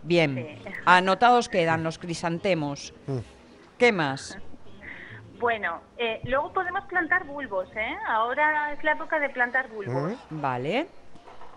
[0.03, 0.68] Bien, Sí.
[0.85, 2.92] anotados quedan los crisantemos.
[3.07, 3.18] Mm.
[3.79, 4.37] ¿Qué más?
[5.42, 7.96] Bueno, eh, luego podemos plantar bulbos, ¿eh?
[8.07, 10.12] Ahora es la época de plantar bulbos.
[10.31, 10.40] Mm.
[10.40, 10.87] Vale.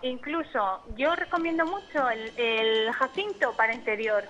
[0.02, 4.28] Incluso yo recomiendo mucho el, el jacinto para interior,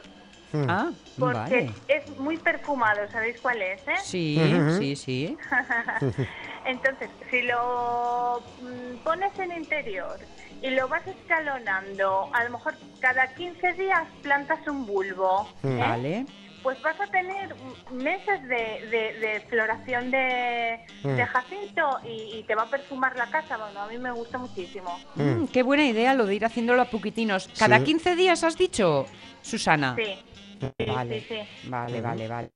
[0.52, 0.66] Mm.
[0.70, 1.74] Ah, porque vale.
[1.88, 3.80] es muy perfumado, ¿sabéis cuál es?
[3.88, 3.96] Eh?
[4.04, 4.38] Sí,
[4.78, 5.38] sí, sí.
[6.64, 10.20] Entonces, si lo mm, pones en interior
[10.62, 15.48] y lo vas escalonando, a lo mejor cada 15 días plantas un bulbo.
[15.64, 16.24] ¿eh?
[16.66, 21.14] Pues vas a tener mm, meses de, de- de floración de, Mm.
[21.14, 23.56] de jacinto y, y te va a perfumar la casa.
[23.56, 24.98] Bueno, a mí me gusta muchísimo.
[25.14, 27.48] Mm, qué buena idea lo de ir haciéndolo a poquitinos.
[27.56, 27.84] ¿Cada Sí.
[27.84, 29.06] 15 días has dicho,
[29.42, 29.94] Susana?
[29.94, 30.18] Sí,
[30.60, 31.68] sí, Vale, sí, sí.
[31.70, 32.50] vale, vale, vale.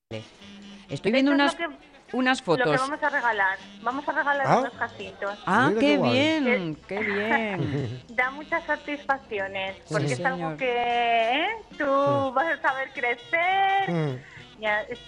[0.88, 1.68] Estoy viendo unas, que,
[2.12, 2.80] unas lo que fotos.
[2.80, 3.58] vamos a regalar.
[3.82, 4.58] Vamos a regalar Ah.
[4.60, 5.38] unos jacintos.
[5.46, 8.02] Ah, qué qué bien, qué bien.
[8.08, 10.32] Da muchas satisfacciones, porque Sí, es señor.
[10.32, 11.48] algo que ¿eh?
[11.78, 13.90] tú vas a saber crecer.
[13.90, 14.18] Mm.
[14.60, 14.98] Ya, es-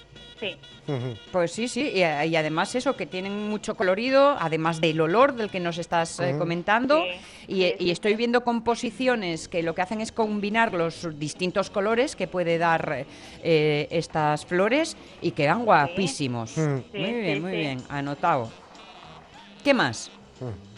[0.40, 0.56] sí.
[1.30, 5.48] Pues sí, sí, y, y además eso, que tienen mucho colorido, además del olor del
[5.50, 7.06] que nos estás eh, comentando.
[7.46, 11.16] Sí, y, sí, y sí, estoy viendo composiciones que lo que hacen es combinar los
[11.18, 13.06] distintos colores que puede dar
[13.44, 16.56] eh, estas flores y quedan guapísimos.
[16.56, 17.56] Muy bien, sí, muy sí.
[17.58, 18.50] bien, anotado.
[19.62, 20.10] ¿Qué más?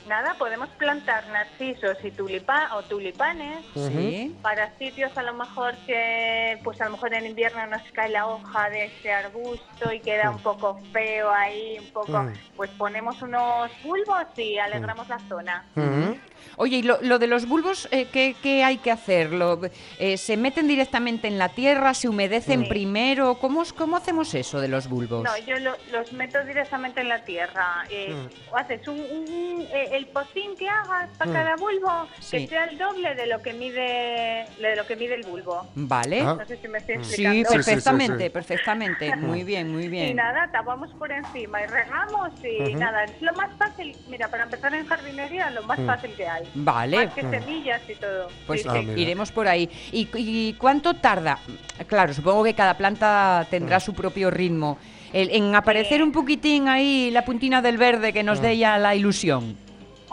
[0.07, 3.65] Nada, podemos plantar narcisos y tulipa o tulipanes.
[3.75, 4.35] Sí.
[4.43, 8.27] para sitios a lo mejor que pues a lo mejor en invierno nos cae la
[8.27, 12.33] hoja de ese arbusto y queda un poco feo ahí un poco Mm.
[12.57, 16.13] pues ponemos unos bulbos y alegramos la zona Mm.
[16.57, 19.31] Oye, ¿y lo, lo de los bulbos, eh, ¿qué, qué hay que hacer?
[19.33, 19.61] Lo-
[19.99, 21.95] eh, ¿Se meten directamente en la tierra?
[21.95, 22.69] ¿Se humedecen Sí.
[22.69, 23.37] primero?
[23.41, 25.25] ¿Cómo, ¿Cómo hacemos eso de los bulbos?
[25.25, 28.15] no yo lo- los meto directamente en la tierra Eh,
[28.55, 31.35] haces un, un- eh, el pocín que hagas para Mm.
[31.35, 32.39] cada bulbo Sí.
[32.39, 36.21] que sea el doble de lo que mide de lo que mide el bulbo Vale.
[36.21, 36.37] Ah.
[36.39, 38.31] no sé si me estoy Sí, explicando sí, sí, perfectamente, sí.
[38.31, 39.17] perfectamente.
[39.17, 40.09] Muy bien, muy bien.
[40.09, 43.97] Y nada, tapamos por encima y regamos y nada, es lo más fácil.
[44.09, 45.87] Mira, para empezar en jardinería, lo más Mm.
[45.87, 46.43] fácil que hay.
[46.55, 48.29] Vale, Más que semillas y todo.
[48.47, 49.69] pues Sí, Ah, iremos por ahí.
[49.93, 51.39] ¿Y, y cuánto tarda?
[51.87, 54.79] Claro, supongo que cada planta tendrá su propio ritmo.
[55.13, 56.03] El- en aparecer Sí.
[56.03, 59.57] un poquitín ahí la puntina del verde que nos dé ya la ilusión.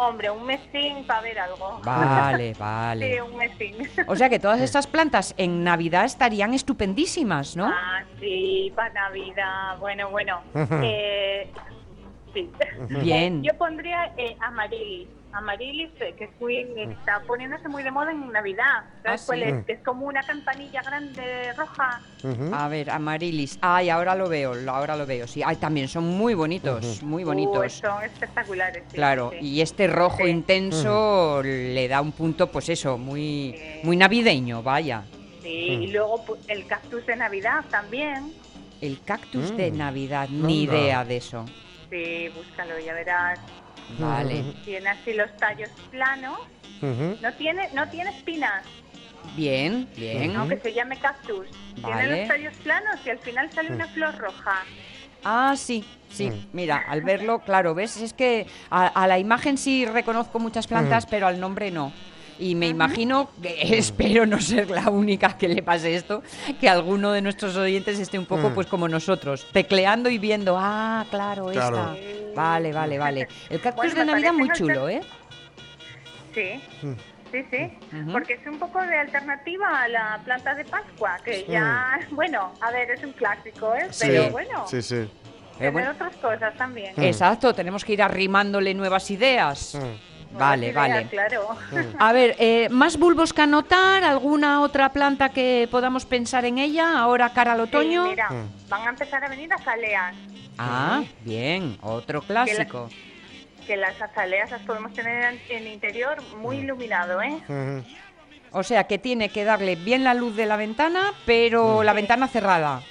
[0.04, 1.80] Hombre, un mesín para ver algo.
[1.84, 3.22] Vale, Sí, vale.
[3.22, 3.76] un mesín.
[4.08, 7.68] O sea que todas estas plantas en Navidad estarían estupendísimas, ¿no?
[7.68, 9.78] Ah, Sí, para Navidad.
[9.80, 10.42] Bueno, bueno.
[10.84, 11.52] eh,
[12.34, 12.50] sí.
[13.02, 13.44] Bien.
[13.44, 15.08] Yo pondría eh, Amarilis.
[15.34, 18.84] Amarilis, eh, que fui, está poniéndose muy de moda en Navidad.
[19.04, 19.46] ¿Sabes Ah, cuál sí.
[19.50, 19.66] es?
[19.66, 22.02] Que es como una campanilla grande roja.
[22.54, 23.58] A ver, amarilis.
[23.62, 25.28] Ay, ahora lo veo, ahora lo veo.
[25.28, 27.74] Sí, ay, también son muy bonitos, muy Uh, bonitos.
[27.74, 28.84] son espectaculares.
[28.90, 29.46] sí, Claro, sí.
[29.46, 30.30] y este rojo Sí.
[30.30, 35.04] intenso le da un punto, pues eso, muy, muy navideño, vaya.
[35.42, 38.32] Sí, y luego pu- el cactus de Navidad también.
[38.82, 39.78] El cactus de Mm.
[39.78, 40.78] Navidad, ni Anda.
[40.78, 41.46] idea de eso.
[41.90, 43.40] Sí, búscalo, ya verás.
[44.00, 46.40] Vale, Tiene así los tallos planos.
[46.82, 48.64] No tiene, no tiene espinas,
[49.36, 50.36] bien, bien.
[50.36, 51.48] aunque se llame cactus.
[51.78, 51.96] Vale.
[52.08, 54.64] Tiene los tallos planos y al final sale una flor roja.
[55.24, 56.32] Ah, sí, sí.
[56.54, 57.98] Mira, al verlo, claro, ¿ves?
[57.98, 61.94] Es que a, a la imagen sí reconozco muchas plantas, pero al nombre no.
[62.42, 66.24] Y me imagino, que, espero no ser la única que le pase esto,
[66.60, 68.54] que alguno de nuestros oyentes esté un poco Mm.
[68.56, 71.94] pues como nosotros, tecleando y viendo, ah, claro, Claro.
[71.94, 71.96] esta.
[72.36, 73.28] Vale, vale, vale.
[73.50, 75.02] El cactus Bueno, de Navidad muy chulo, ¿eh?
[76.34, 76.94] Sí, Mm.
[77.32, 77.78] sí, sí.
[78.12, 82.72] Porque es un poco de alternativa a la planta de Pascua, que ya, bueno, a
[82.72, 83.88] ver, es un clásico, ¿eh?
[83.92, 85.08] Sí, Pero bueno, Sí, sí.
[85.58, 85.92] tiene bueno.
[85.92, 86.94] otras cosas también.
[86.98, 89.76] Exacto, tenemos que ir arrimándole nuevas ideas.
[89.76, 90.11] Mm.
[90.34, 91.08] Vale, vale.
[91.08, 91.50] Claro.
[92.00, 94.04] A ver, eh, ¿más bulbos que anotar?
[94.04, 98.04] ¿Alguna otra planta que podamos pensar en ella ahora cara al otoño?
[98.06, 98.70] Sí, mira, Mm.
[98.70, 100.16] van a empezar a venir azaleas.
[100.58, 102.90] Ah, bien, otro clásico.
[103.68, 106.64] Que las azaleas las podemos tener en, en interior muy Mm.
[106.64, 107.84] iluminado, ¿eh?
[108.52, 112.28] O sea que tiene que darle bien la luz de la ventana, pero la ventana
[112.28, 112.82] cerrada.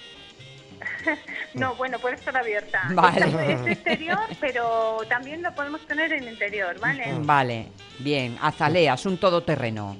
[1.54, 2.82] No, bueno, puede estar abierta.
[2.94, 3.52] Vale.
[3.54, 7.04] Es exterior, pero también lo podemos tener en interior, ¿vale?
[7.20, 7.66] Vale,
[7.98, 9.96] bien, azaleas, un todoterreno.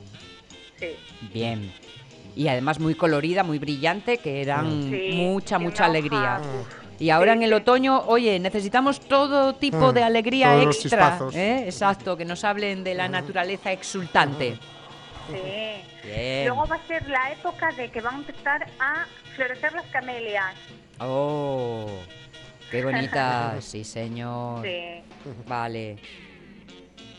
[0.79, 0.89] Sí.
[1.33, 1.73] Bien.
[2.37, 6.41] Y además muy colorida, muy brillante, que dan Sí, mucha, mucha alegría.
[6.99, 7.55] Y ahora Sí, en el sí.
[7.55, 11.19] otoño, oye, necesitamos todo tipo Mm, de alegría todos los extra.
[11.35, 11.63] ¿eh?
[11.65, 14.59] Exacto, que nos hablen de la naturaleza exultante.
[15.33, 16.09] Sí.
[16.09, 16.47] Bien.
[16.49, 20.55] Luego va a ser la época de que van a empezar a florecer las camelias.
[20.99, 21.87] Oh,
[22.71, 24.63] qué bonita, sí señor.
[24.65, 25.03] Sí.
[25.47, 25.97] Vale.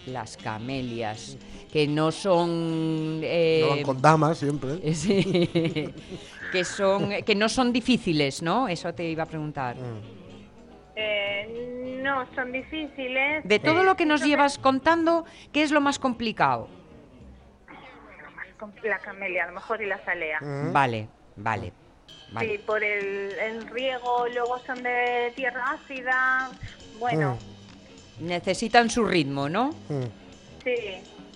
[0.08, 1.38] Las camelias,
[1.72, 3.22] que no son...
[3.24, 4.94] eh, No van con damas siempre.
[4.96, 5.94] sí,
[6.52, 8.68] que son que no son difíciles, ¿no?
[8.68, 9.76] Eso te iba a preguntar.
[10.96, 13.44] Eh, no, son difíciles.
[13.44, 16.68] De todo Eh, lo que nos llevas contando, ¿qué es lo más complicado?
[18.84, 20.40] La camelia, a lo mejor, y la salea.
[20.42, 21.74] Vale, vale.
[22.32, 22.48] Vale.
[22.50, 26.50] Sí, por el, el riego, luego son de tierra ácida.
[27.00, 27.38] Bueno,
[28.20, 29.70] Necesitan su ritmo, ¿no?
[29.90, 30.04] Mm.
[30.64, 30.76] sí.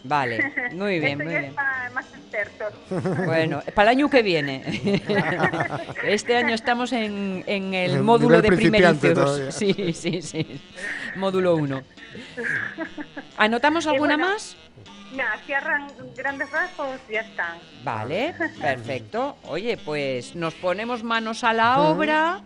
[0.07, 0.37] Vale,
[0.73, 1.45] muy bien, Esto muy ya bien.
[1.49, 2.73] es para más expertos.
[3.25, 4.63] Bueno, para el año que viene.
[6.03, 9.13] Este año estamos en, en el En módulo de primerizos.
[9.15, 9.51] todavía.
[9.51, 10.61] Sí, sí, sí.
[11.15, 11.81] Módulo 1.
[13.37, 14.55] ¿Anotamos alguna bueno, más?
[15.15, 17.57] Nada, cierran grandes rasgos, ya están.
[17.83, 19.37] Vale, perfecto.
[19.47, 22.41] Oye, pues nos ponemos manos a la obra.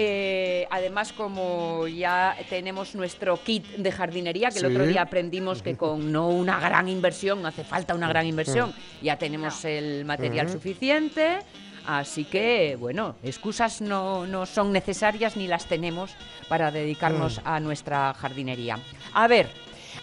[0.00, 5.76] Eh, además, como ya tenemos nuestro kit de jardinería, que el otro día aprendimos que
[5.76, 10.48] con no una gran inversión, no hace falta una gran inversión, ya tenemos el material
[10.48, 11.38] suficiente.
[11.84, 16.14] Así que, bueno, excusas no, no son necesarias ni las tenemos
[16.46, 18.78] para dedicarnos a nuestra jardinería.
[19.14, 19.48] A ver,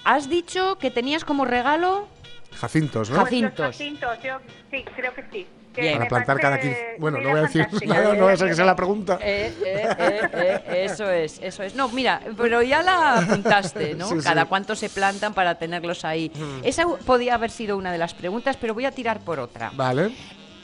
[0.06, 2.08] has dicho que tenías como regalo
[2.56, 3.16] Jacintos, ¿no?
[3.18, 3.66] Pues Jacintos.
[3.66, 4.38] jacintos, yo
[4.72, 5.48] sí, creo que sí.
[5.74, 6.96] Que Para plantar cada parece 15.
[7.00, 9.20] Bueno, no voy a decir nada, no va a ser que sea la pregunta.
[9.22, 11.76] Eh, eh, eh, eh, eso es, eso es.
[11.76, 14.08] No, mira, pero ya la apuntaste, ¿no?
[14.08, 14.24] Sí, sí.
[14.24, 16.32] Cada cuánto se plantan para tenerlos ahí.
[16.64, 19.70] Esa podía haber sido una de las preguntas, pero voy a tirar por otra.
[19.76, 20.12] Vale.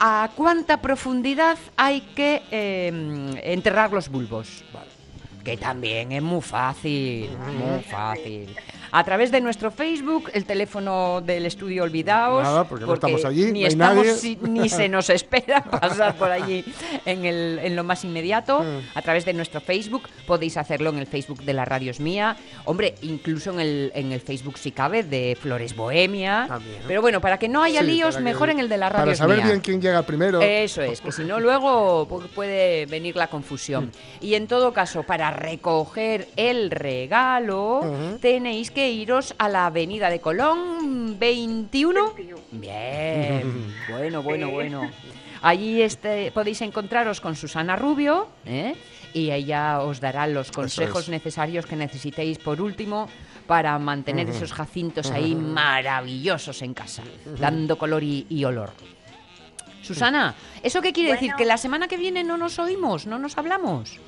[0.00, 2.88] ¿A cuánta profundidad hay que eh,
[3.44, 4.64] enterrar los bulbos?
[5.44, 8.56] Que también es muy fácil, muy fácil.
[8.94, 12.42] A través de nuestro Facebook, el teléfono del estudio Olvidaos.
[12.42, 14.38] Nada, porque no estamos allí, Ni no estamos nadie.
[14.42, 16.62] ni se nos espera pasar por allí
[17.06, 18.60] en, el- en lo más inmediato.
[18.60, 18.80] Mm.
[18.98, 22.36] A través de nuestro Facebook, podéis hacerlo en el Facebook de la Radio es Mía.
[22.66, 26.44] Hombre, incluso en el, en el Facebook, si cabe, de Flores Bohemia.
[26.48, 26.82] También.
[26.86, 29.02] Pero bueno, para que no haya Sí, líos, que- mejor en el de la Radio
[29.04, 29.46] Para es saber Mía.
[29.46, 30.42] bien quién llega primero.
[30.42, 33.90] Eso es, que si no luego pu- puede venir la confusión.
[34.20, 37.80] Y en todo caso, para recoger el regalo,
[38.20, 42.14] tenéis que iros a la Avenida de Colón 21.
[42.14, 42.40] 21.
[42.52, 44.90] Bien, bueno, bueno, bueno.
[45.42, 48.76] Allí este, podéis encontraros con Susana Rubio, ¿eh?
[49.12, 51.08] y ella os dará los consejos es.
[51.08, 53.08] necesarios que necesitéis por último
[53.46, 57.02] para mantener esos jacintos ahí maravillosos en casa,
[57.38, 58.70] dando color y, y olor.
[59.82, 61.32] Susana, ¿eso qué quiere decir?
[61.36, 63.98] ¿Que la semana que viene no nos oímos, no nos hablamos?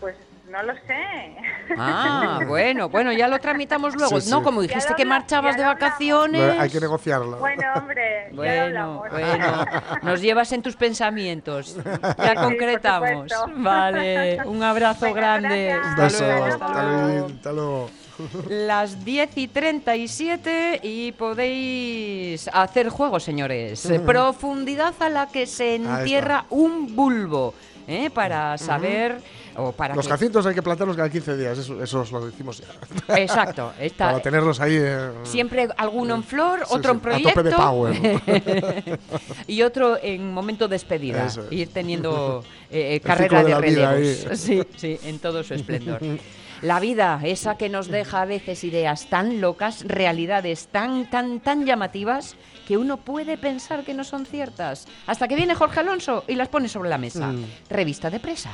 [0.00, 0.16] Pues
[0.50, 1.36] no lo sé.
[1.76, 4.20] Ah, bueno, bueno, ya lo tramitamos luego.
[4.20, 4.44] Sí, No, sí.
[4.44, 6.58] como Ya dijiste que marchabas ya de vacaciones.
[6.60, 7.36] Hay que negociarlo.
[7.38, 9.10] Bueno, hombre, ya Bueno, hablamos.
[9.10, 9.64] bueno,
[10.02, 11.76] nos llevas en tus pensamientos.
[12.18, 13.32] Ya concretamos.
[13.56, 15.66] Vale, un abrazo Venga, grande.
[15.66, 15.86] gracias.
[15.86, 16.24] Un Hasta beso.
[16.26, 17.26] luego, Hasta luego.
[17.26, 17.90] Hasta luego.
[18.48, 23.86] Las 10 y 37 y podéis hacer juego, señores.
[24.06, 27.52] Profundidad a la que se entierra un bulbo.
[27.86, 28.10] ¿Eh?
[28.10, 29.20] Para saber
[29.56, 32.26] o para Los que- jacintos hay que plantarlos cada 15 días, eso, eso os lo
[32.26, 33.16] decimos ya.
[33.16, 33.72] Exacto.
[33.80, 34.76] Está, Para tenerlos ahí.
[34.78, 37.28] eh, Siempre alguno en flor, sí, otro sí, en proyecto.
[37.28, 38.98] A tope de power.
[39.46, 41.26] y otro en momento de despedida.
[41.26, 41.52] Eso es.
[41.52, 44.38] Ir teniendo eh, eh, carrera de de, relevos.
[44.38, 46.00] Sí, sí, en todo su esplendor.
[46.62, 51.66] La vida, esa que nos deja a veces ideas tan locas, realidades tan, tan, tan
[51.66, 54.86] llamativas, que uno puede pensar que no son ciertas.
[55.06, 57.28] Hasta que viene Jorge Alonso y las pone sobre la mesa.
[57.28, 57.44] Mm.
[57.68, 58.50] Revista de presa.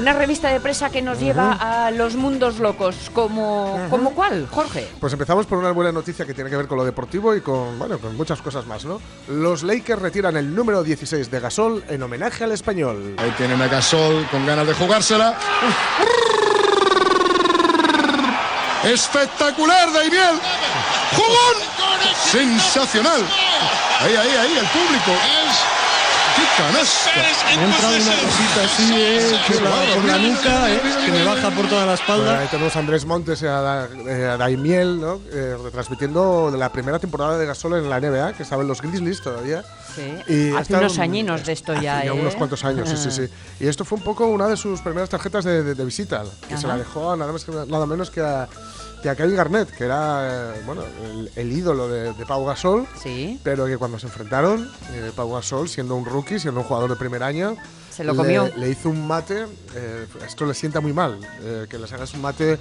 [0.00, 3.10] Una revista de presa que nos lleva a los mundos locos.
[3.12, 4.88] ¿Como, ¿como cuál, Jorge?
[4.98, 7.78] Pues empezamos por una buena noticia que tiene que ver con lo deportivo y con,
[7.78, 8.98] bueno, con muchas cosas más, ¿no?
[9.28, 13.14] Los Lakers retiran el número 16 de Gasol en homenaje al español.
[13.18, 15.36] Ahí tienen a Gasol con ganas de jugársela.
[18.82, 20.40] Espectacular, Daimiel.
[21.14, 21.56] ¡Jugón!
[22.24, 23.20] Sensacional.
[24.00, 25.12] Ahí, ahí, ahí, el público.
[26.36, 27.10] ¡Qué canasta!
[27.56, 31.24] Me ha entrado una cosita así, eh, por, la, por la nuca, eh, que me
[31.24, 32.38] baja por toda la Bueno, espalda.
[32.40, 35.20] ahí tenemos a Andrés Montes y a, eh, a Daimiel, ¿no?
[35.32, 39.20] Eh, retransmitiendo la primera temporada de Gasol en la NBA, que estaba en los Grizzlies
[39.22, 39.64] todavía.
[39.94, 40.32] Sí.
[40.32, 42.12] Y Hace unos añinos de esto ya, hace ¿eh?
[42.12, 43.32] unos cuantos años, sí, sí, sí.
[43.64, 46.56] Y esto fue un poco una de sus primeras tarjetas de, de- de visita, que
[46.56, 48.48] se la dejó a nada, más que, nada menos que a,
[49.02, 52.86] que a Kevin Garnett, que era eh, bueno, el, el ídolo de, de Pau Gasol.
[53.02, 56.90] Sí, Pero que cuando se enfrentaron, eh, Pau Gasol, siendo un rookie, siendo un jugador
[56.90, 57.56] de primer año,
[57.90, 58.50] Se lo le- comió.
[58.56, 59.46] Le, hizo un mate.
[59.74, 62.58] eh, esto le sienta muy mal, eh, que les hagas un mate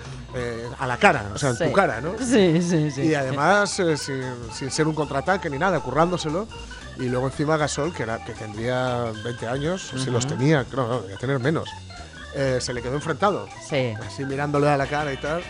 [0.79, 2.13] a la cara, o sea, en tu cara, ¿no?
[2.19, 2.89] sí, sí.
[2.91, 3.01] sí.
[3.01, 4.23] Y además, sin,
[4.53, 6.47] sin ser un contraataque ni nada, currándoselo.
[6.97, 11.01] Y luego encima Gasol, que, era, que tendría 20 años, si los tenía, no, no,
[11.01, 11.69] debía tener menos,
[12.35, 13.93] eh, se le quedó enfrentado, Sí.
[14.05, 15.41] así mirándole a la cara y tal.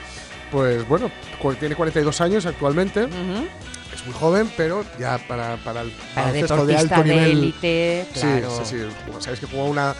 [0.51, 1.11] Pues bueno,
[1.59, 3.03] tiene 42 años actualmente,
[3.93, 6.65] es muy joven, pero ya para, para el Para de alto
[7.03, 7.31] de nivel.
[7.31, 8.49] élite, claro.
[8.63, 8.95] Sí, sí, sí.
[9.05, 9.93] Como sabéis que jugó una,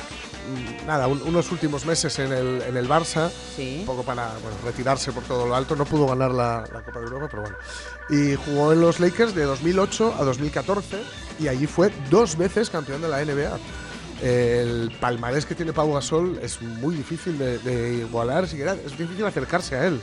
[0.88, 3.78] nada, un- unos últimos meses en el, en el Barça, Sí.
[3.82, 5.76] un poco para bueno, retirarse por todo lo alto.
[5.76, 7.58] No pudo ganar la, la Copa de Europa, pero bueno.
[8.10, 10.98] Y jugó en los Lakers de 2008 a 2014
[11.40, 13.58] y allí fue dos veces campeón de la NBA.
[14.22, 19.26] El palmarés que tiene Pau Gasol es muy difícil de, de igualar, siquiera es difícil
[19.26, 20.00] acercarse a él.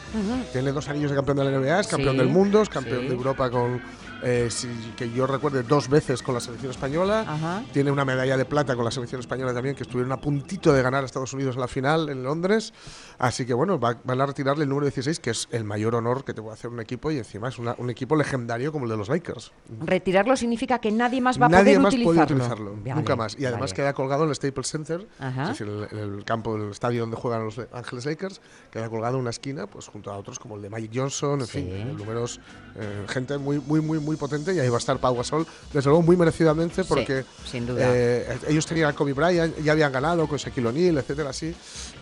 [0.53, 3.01] Tiene dos anillos de campeón de la NBA, es campeón Sí, del mundo, es campeón
[3.03, 3.07] sí.
[3.09, 3.81] de Europa con,
[4.23, 7.25] eh, si- que yo recuerde, dos veces con la selección española.
[7.27, 7.63] Ajá.
[7.73, 10.83] Tiene una medalla de plata con la selección española también, que estuvieron a puntito de
[10.83, 12.73] ganar a Estados Unidos en la final en Londres.
[13.19, 16.25] Así que bueno, va- van a retirarle el número 16, que es el mayor honor
[16.25, 18.91] que te puede hacer un equipo y encima es una- un equipo legendario como el
[18.91, 19.53] de los Lakers.
[19.85, 22.15] Retirarlo significa que nadie más va a Nadie poder más utilizarlo.
[22.15, 23.39] puede utilizarlo, Vale, nunca más.
[23.39, 23.75] Y además vale.
[23.75, 25.43] queda colgado en el Staples Center, Ajá.
[25.45, 29.21] es decir, el, el campo, el estadio donde juegan los Ángeles Lakers, queda colgado en
[29.23, 31.59] una esquina, pues junto a otros como el de Magic Johnson, en Sí.
[31.63, 32.41] fin, números,
[32.77, 35.90] eh, gente muy, muy, muy, muy potente y ahí va a estar Pau Gasol, desde
[35.90, 37.83] luego muy merecidamente Sí, porque sin duda.
[37.85, 41.55] eh, ellos tenían a Kobe Bryant, ya habían ganado con Shaquille O'Neal, etcétera, así,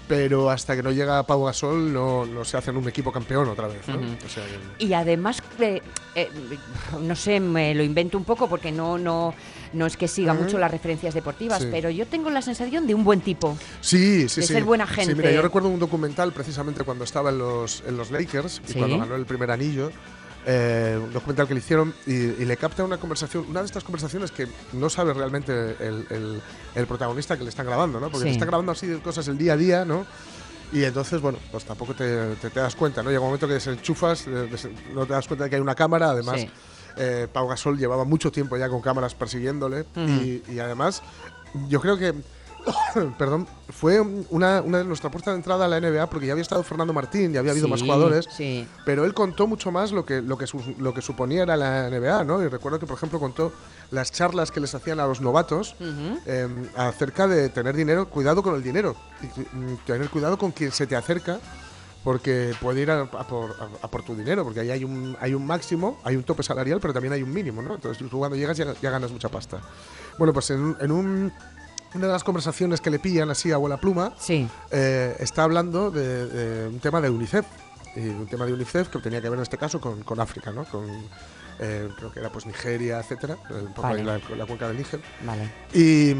[0.06, 3.66] pero hasta que no llega Pau Gasol no, no se hacen un equipo campeón otra
[3.66, 3.96] vez, ¿no?
[3.96, 4.04] Ujú.
[4.24, 4.44] O sea
[4.78, 5.80] que- Y además, eh,
[6.14, 6.28] eh,
[7.00, 9.34] no sé, me lo invento un poco porque no, no,
[9.72, 11.68] no es que siga mucho las referencias deportivas, Sí.
[11.70, 13.56] pero yo tengo la sensación de un buen tipo.
[13.80, 14.52] Sí, sí, de sí.
[14.52, 15.14] ser buena Sí, gente.
[15.14, 18.78] mira, yo recuerdo un documental precisamente cuando estaba en los, en los Lakers y Sí.
[18.78, 19.90] cuando ganó el primer anillo.
[20.46, 23.82] Eh, un documental que le hicieron y, y le capta una conversación, una de estas
[23.84, 26.42] conversaciones que no sabe realmente el, el-
[26.74, 28.06] el protagonista que le están grabando, ¿no?
[28.10, 28.24] Porque Sí.
[28.26, 30.04] le están grabando así cosas el día a día, ¿no?
[30.72, 33.10] Y entonces, bueno, pues tampoco te, te- te das cuenta, ¿no?
[33.10, 35.74] Llega un momento que desenchufas, eh, des- no te das cuenta de que hay una
[35.74, 36.40] cámara, además.
[36.40, 36.50] Sí.
[36.96, 41.02] eh, Pau Gasol llevaba mucho tiempo ya con cámaras persiguiéndole y, y además
[41.68, 42.14] yo creo que
[43.18, 46.42] perdón, fue una, una de nuestra puerta de entrada a la NBA porque ya había
[46.42, 48.66] estado Fernando Martín, ya había habido más jugadores, Sí.
[48.84, 51.88] pero él contó mucho más lo que, lo, que su- lo que suponía era la
[51.90, 52.42] NBA, ¿no?
[52.42, 53.52] Y recuerdo que, por ejemplo, contó
[53.90, 55.76] las charlas que les hacían a los novatos
[56.26, 60.72] eh, acerca de tener dinero, cuidado con el dinero, y, mm, tener cuidado con quien
[60.72, 61.38] se te acerca,
[62.02, 65.16] porque puede ir a, a por, a- a por tu dinero, porque ahí hay un,
[65.20, 67.74] hay un máximo, hay un tope salarial, pero también hay un mínimo, ¿no?
[67.74, 69.60] Entonces tú cuando llegas ya, ya ganas mucha pasta.
[70.18, 71.32] Bueno, pues en, en un-
[71.94, 74.48] una de las conversaciones que le pillan así a abuela pluma, Sí.
[74.70, 77.46] eh, está hablando de, de un tema de UNICEF.
[77.96, 80.50] Y un tema de UNICEF que tenía que ver en este caso con, con África,
[80.50, 80.64] ¿no?
[80.64, 80.84] Con,
[81.58, 84.04] eh, creo que era pues Nigeria, etcétera, eh, ahí Vale.
[84.04, 85.00] la, la cuenca del Níger.
[85.24, 85.50] Vale.
[85.72, 86.10] Y,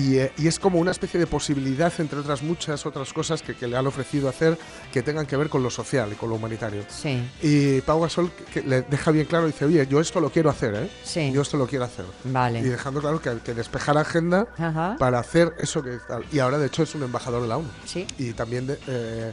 [0.00, 3.54] y, eh, y es como una especie de posibilidad, entre otras muchas otras cosas que,
[3.54, 4.58] que le han ofrecido hacer
[4.92, 6.84] que tengan que ver con lo social y con lo humanitario.
[6.88, 7.22] Sí.
[7.42, 10.74] Y Pau Gasol que le deja bien claro, dice, oye, yo esto lo quiero hacer,
[10.74, 10.90] ¿eh?
[11.04, 11.30] Sí.
[11.32, 12.04] Yo esto lo quiero hacer.
[12.24, 12.60] Vale.
[12.60, 14.96] Y dejando claro que, que despejar agenda Ajá.
[14.98, 16.24] para hacer eso que tal.
[16.32, 17.68] Y ahora, de hecho, es un embajador de la ONU.
[17.84, 18.06] Sí.
[18.18, 19.32] Y también de, eh,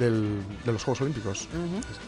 [0.00, 1.46] del- de los Juegos Olímpicos.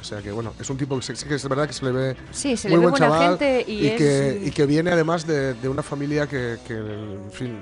[0.00, 1.84] O sea que, bueno, es un tipo que, se- sí que es verdad que se
[1.84, 4.50] le ve Sí, se muy le ve buen buena chaval gente y, es- que, y
[4.50, 7.60] que viene además de, de una familia que, que, en fin,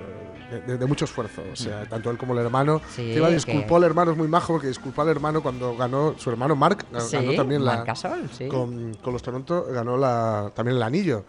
[0.50, 1.42] de, de- mucho esfuerzo.
[1.52, 2.80] O sea, tanto él como el hermano.
[2.94, 6.14] Sí, que que- disculpó al hermano, es muy majo, porque disculpó al hermano cuando ganó,
[6.18, 8.48] su hermano Mark, ganó Sí, también la, Gasol, sí.
[8.48, 11.24] con, con los Toronto, ganó la, también el anillo.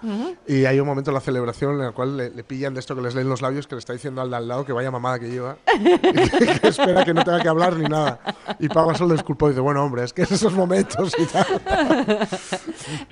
[0.48, 2.96] Y hay un momento en la celebración en el cual le, le pillan de esto
[2.96, 4.90] que les leen los labios, que le está diciendo al de al lado que vaya
[4.92, 5.84] mamada que lleva, y
[6.30, 8.20] que, que espera que no tenga que hablar ni nada.
[8.60, 11.26] Y Pau Gasol le disculpó y dice, bueno, hombre, es que en esos momentos y
[11.26, 11.46] tal.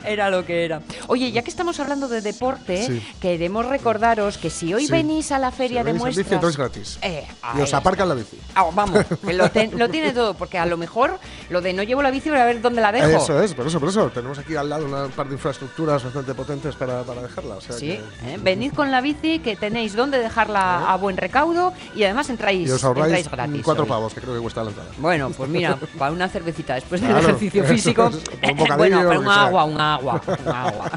[0.05, 0.81] Era lo que era.
[1.07, 5.51] Oye, ya que estamos hablando de deporte, queremos recordaros que si hoy venís a la
[5.51, 6.31] feria de muestras.
[6.31, 6.99] entonces gratis.
[7.01, 7.27] Eh,
[7.57, 8.37] Y os aparcan la bici.
[8.55, 11.19] Ah, vamos, que lo, ten- lo tiene todo, porque a lo mejor
[11.49, 13.07] lo de no llevo la bici, voy a ver dónde la dejo.
[13.07, 14.09] Eso es, por eso, por eso.
[14.09, 17.55] Tenemos aquí al lado una- un par de infraestructuras bastante potentes para, para dejarla.
[17.55, 18.39] O sea Sí, que- ¿eh?
[18.41, 22.71] venid con la bici, que tenéis dónde dejarla a buen recaudo y además entráis, y
[22.71, 23.61] os ahorráis entráis gratis.
[23.63, 23.89] cuatro hoy.
[23.89, 24.89] pavos, que creo que cuesta la entrada.
[24.97, 28.07] Bueno, pues mira, para una cervecita después del ejercicio físico.
[28.07, 30.91] es, un bueno, para un agua, un agua, un agua.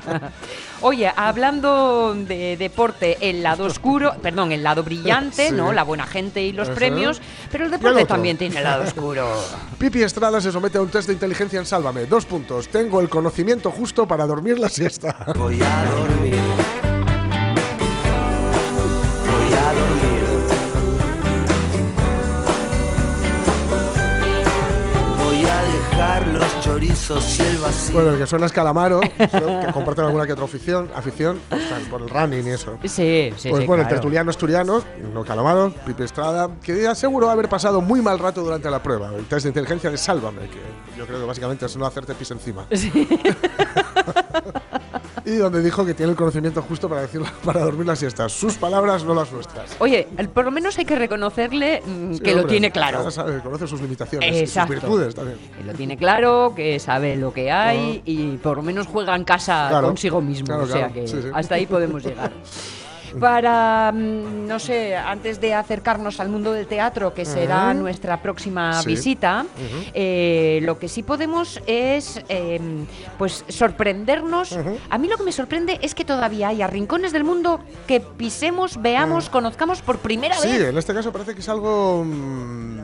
[0.83, 5.55] Oye, hablando de deporte, el lado oscuro, perdón, el lado brillante, Sí.
[5.55, 5.73] ¿no?
[5.73, 6.75] La buena gente y los Eso.
[6.77, 7.21] premios,
[7.51, 9.29] pero el deporte también tiene el lado oscuro.
[9.79, 12.07] Pipi Estrada se somete a un test de inteligencia en Sálvame.
[12.07, 12.69] Dos puntos.
[12.69, 15.17] Tengo el conocimiento justo para dormir la siesta.
[15.37, 16.82] Voy a dormir.
[26.73, 27.95] Chorizos y el vacío.
[27.95, 32.01] Bueno, el que suena es Calamaro, que comparten alguna que otra afición, afición pues, por
[32.01, 32.79] el running y eso.
[32.85, 33.89] Sí, sí, Pues sí, bueno, el claro.
[33.89, 38.83] tertuliano asturiano, no Calamaro, Pipi Estrada, que aseguró haber pasado muy mal rato durante la
[38.83, 40.61] prueba, el test de inteligencia de Sálvame, que
[40.97, 42.65] yo creo que básicamente es no hacerte pis encima.
[45.25, 48.29] y donde dijo que tiene el conocimiento justo para decir para dormir la siesta.
[48.29, 49.77] Sus palabras, no las nuestras.
[49.79, 53.11] Oye, por lo menos hay que reconocerle mm, Sí, que lo tiene claro.
[53.11, 55.39] sabe, conoce sus limitaciones y sus virtudes también.
[55.57, 59.25] Que lo tiene claro, que sabe lo que hay y por lo menos juega en
[59.25, 59.89] casa Claro.
[59.89, 60.47] consigo mismo.
[60.47, 61.29] Claro, o sea que Sí, sí.
[61.33, 62.33] hasta ahí podemos llegar.
[63.21, 68.81] Para, mm, no sé, antes de acercarnos al mundo del teatro, que será nuestra próxima
[68.83, 68.89] Sí.
[68.89, 69.47] visita,
[69.95, 72.61] eh, lo que sí podemos es eh,
[73.19, 74.57] pues sorprendernos.
[74.91, 78.81] A mí lo que me sorprende es que todavía haya rincones del mundo que pisemos,
[78.81, 80.41] veamos, conozcamos por primera Mm.
[80.43, 80.69] Sí, vez.
[80.69, 82.79] en este caso parece que es algo mm,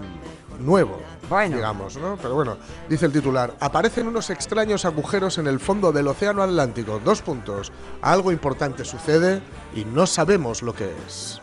[0.58, 1.56] nuevo, Bueno.
[1.56, 2.16] digamos, ¿no?
[2.20, 2.56] Pero bueno,
[2.88, 7.00] dice el titular, aparecen unos extraños agujeros en el fondo del Océano Atlántico.
[7.04, 7.72] Dos puntos.
[8.02, 9.40] Algo importante sucede
[9.74, 11.40] y no sabemos lo que es.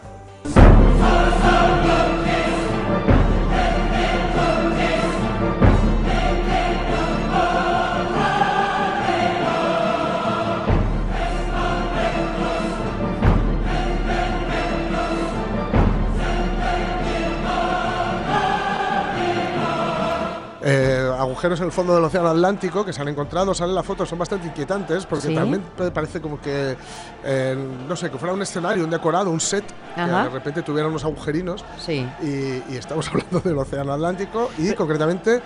[21.36, 24.18] Agujeros en el fondo del Océano Atlántico que se han encontrado, salen las fotos, son
[24.18, 25.36] bastante inquietantes porque Sí.
[25.36, 26.78] también pa- parece como que,
[27.26, 27.58] eh,
[27.88, 29.66] no sé, que fuera un escenario, un decorado, un set,
[29.98, 30.06] Ajá.
[30.06, 31.66] que de repente tuviera unos agujerinos.
[31.78, 32.08] Sí.
[32.24, 35.42] Y, y estamos hablando del Océano Atlántico y concretamente,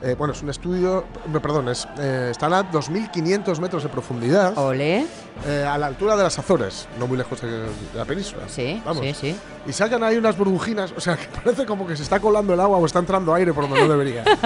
[0.00, 1.04] eh, bueno, es un estudio,
[1.42, 5.06] perdón, es, eh, están a 2.500 metros de profundidad, Ole.
[5.46, 8.42] Eh, a la altura de las Azores, no muy lejos de, la península.
[8.48, 9.04] Sí, Vamos.
[9.04, 9.36] sí, sí.
[9.66, 12.60] Y sacan ahí unas burbujinas, o sea, que parece como que se está colando el
[12.60, 14.24] agua o está entrando aire por donde no debería.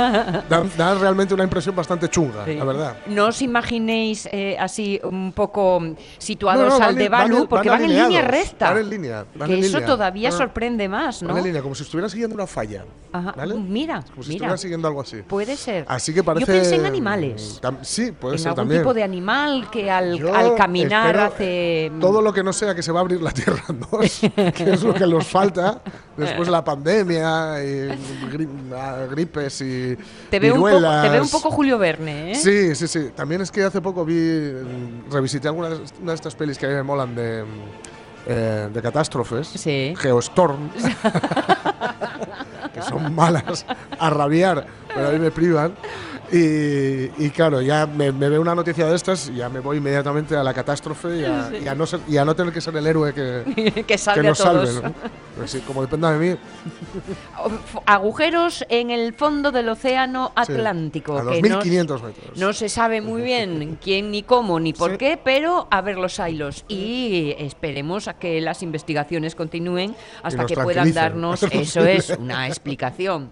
[0.48, 2.54] da, da realmente una impresión bastante chunga, Sí.
[2.54, 2.96] la verdad.
[3.06, 7.20] No os imaginéis eh, así un poco mm, situados No, no, al van- de van-
[7.22, 8.68] Balu, van porque van, en línea recta.
[8.70, 9.86] van en línea, van que en eso línea.
[9.86, 10.32] todavía Ah.
[10.32, 11.28] sorprende más, ¿no?
[11.28, 12.84] Van en línea, como si estuvieran siguiendo una falla.
[13.12, 13.32] Ajá.
[13.36, 13.54] ¿vale?
[13.54, 14.34] Mira, Como si mira.
[14.34, 15.22] estuvieran siguiendo algo así.
[15.22, 15.86] Puede ser.
[15.88, 16.46] Así que parece.
[16.46, 17.60] Yo pensé en animales.
[17.82, 18.82] Sí, puede en ser algún también.
[18.82, 21.90] tipo de animal que al, Yo al caminar espero, hace.
[21.92, 24.20] mm, Todo lo que no sea que se va a abrir la tierra en dos,
[24.54, 25.80] que es lo que nos falta
[26.16, 27.88] después de la pandemia y
[28.30, 29.96] gri- gripes y
[30.30, 31.12] te veo, un poco, te viruelas.
[31.12, 32.34] veo un poco Julio Verne, ¿eh?
[32.34, 33.10] Sí, sí, sí.
[33.14, 36.66] También es que hace poco vi, mm, revisité alguna de, una de estas pelis que
[36.66, 37.46] a mí me molan de, mm,
[38.28, 39.46] eh, de catástrofes.
[39.48, 39.94] Sí.
[39.96, 40.70] Geostorm.
[42.74, 43.64] que son malas
[43.98, 45.74] a rabiar, pero a mí me privan.
[46.32, 49.76] Y, y claro, ya me, me veo una noticia de estas y ya me voy
[49.78, 52.60] inmediatamente a la catástrofe y a, y a no, ser- y a no tener que
[52.60, 54.66] ser el héroe que, que salve a nos salve.
[54.66, 54.82] todos.
[54.82, 54.92] ¿no?
[55.36, 56.36] Pues sí, como dependa de mí,
[57.86, 61.18] Agujeros en el fondo del océano sí, Atlántico.
[61.18, 62.36] a que no- 2.500 metros.
[62.36, 64.98] No se sabe muy bien quién ni cómo ni por Sí.
[64.98, 66.64] qué, pero a ver los hilos.
[66.68, 73.30] Y esperemos a que las investigaciones continúen hasta que puedan darnos, eso es, una explicación.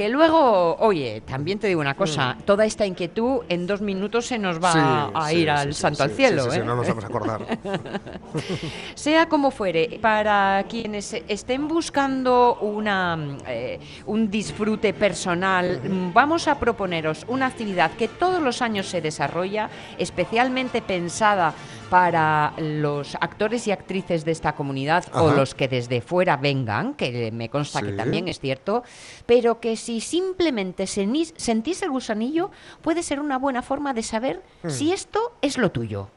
[0.00, 4.38] Que luego, oye, también te digo una cosa, toda esta inquietud en dos minutos se
[4.38, 4.72] nos va Mm.
[4.72, 6.50] Sí, a sí, ir sí, al santo al cielo.
[6.50, 6.62] ¿eh?
[6.64, 7.40] no nos vamos a acordar.
[8.94, 16.58] Sea como fuere, para quienes estén buscando una, eh, un disfrute personal, mm, vamos a
[16.58, 21.52] proponeros una actividad que todos los años se desarrolla, especialmente pensada
[21.90, 27.30] para los actores y actrices de esta comunidad o los que desde fuera vengan, que
[27.32, 28.84] me consta que también es cierto,
[29.26, 34.70] pero que si simplemente sentís el gusanillo, puede ser una buena forma de saber Hmm.
[34.70, 36.08] si esto es lo tuyo.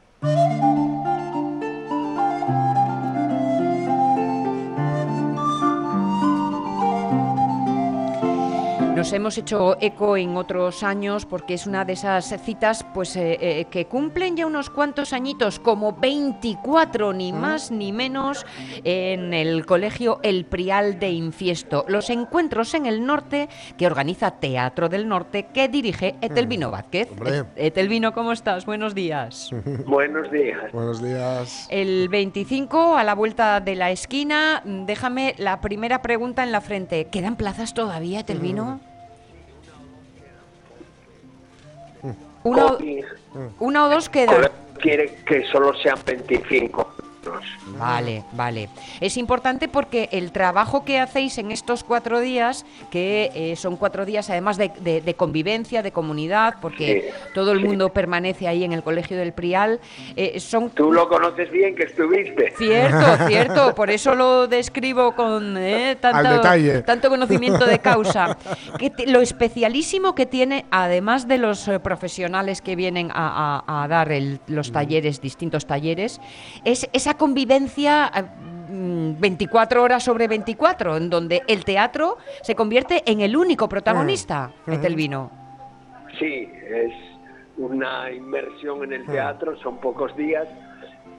[9.04, 13.38] Nos hemos hecho eco en otros años porque es una de esas citas pues eh,
[13.42, 18.46] eh, que cumplen ya unos cuantos añitos, como 24 ni más ni menos,
[18.86, 21.84] en el colegio El Prial de Infiesto.
[21.90, 27.10] Los encuentros en el norte que organiza Teatro del Norte que dirige Etelvino Vázquez.
[27.12, 27.40] Hombre.
[27.40, 28.66] Et- Etelvino, ¿cómo estás?
[28.66, 29.50] Buenos días.
[29.86, 30.72] Buenos días.
[30.72, 31.68] Buenos días.
[31.70, 36.62] El 25, a la vuelta de la esquina, mm, déjame la primera pregunta en la
[36.62, 37.08] frente.
[37.08, 38.80] ¿Quedan plazas todavía, Telvino?
[42.44, 43.02] Una, o- Coqui
[43.60, 44.50] una o dos quedan.
[44.80, 46.88] quiere que solo sean 25.
[47.78, 48.70] Vale, vale.
[49.00, 54.06] Es importante porque el trabajo que hacéis en estos cuatro días, que eh, son cuatro
[54.06, 57.66] días además de, de- de convivencia, de comunidad, porque Sí, todo el sí.
[57.66, 59.80] mundo permanece ahí en el colegio del Prial,
[60.16, 62.54] eh, son Tú lo conoces bien, que estuviste.
[62.58, 66.42] Cierto, cierto, por eso lo describo con eh, tanto,
[66.86, 68.38] tanto conocimiento de causa.
[68.78, 73.84] Que te- lo especialísimo que tiene, además de los eh, profesionales que vienen a, a-
[73.84, 76.20] a dar el- los talleres, distintos talleres,
[76.66, 78.24] es esa convivencia eh,
[78.72, 84.52] mm, 24 horas sobre 24, en donde el teatro se convierte en el único protagonista,
[84.68, 85.32] Etelvino.
[86.20, 86.94] Sí, es
[87.58, 90.48] una inmersión en el teatro, son pocos días,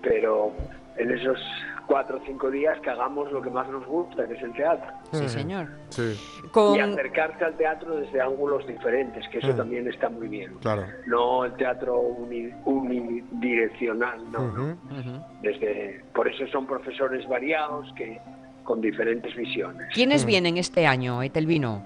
[0.02, 0.52] pero
[0.96, 1.38] en esos
[1.86, 4.90] cuatro o cinco días que hagamos lo que más nos gusta, que es el teatro.
[5.12, 5.68] Sí, señor.
[5.90, 6.18] Sí,
[6.50, 9.56] Con, Y acercarse al teatro desde ángulos diferentes, que eso Mm.
[9.56, 10.54] también está muy bien.
[10.60, 10.84] claro.
[11.06, 14.48] No el teatro uni- unidireccional, no, no.
[14.48, 14.70] Ujú.
[14.90, 15.24] Ujú.
[15.42, 18.18] Desde, por eso son profesores variados que
[18.64, 19.88] con diferentes visiones.
[19.92, 21.82] ¿Quiénes vienen este año, Etelvino?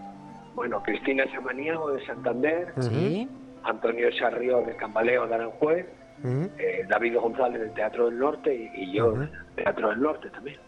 [0.55, 3.29] Bueno, Cristina Samaniego de Santander, Sí.
[3.65, 5.87] Antonio Sarrió de Cambaleo de Aranjuez,
[6.25, 10.59] Eh, David González del Teatro del Norte y, y yo del Teatro del Norte también.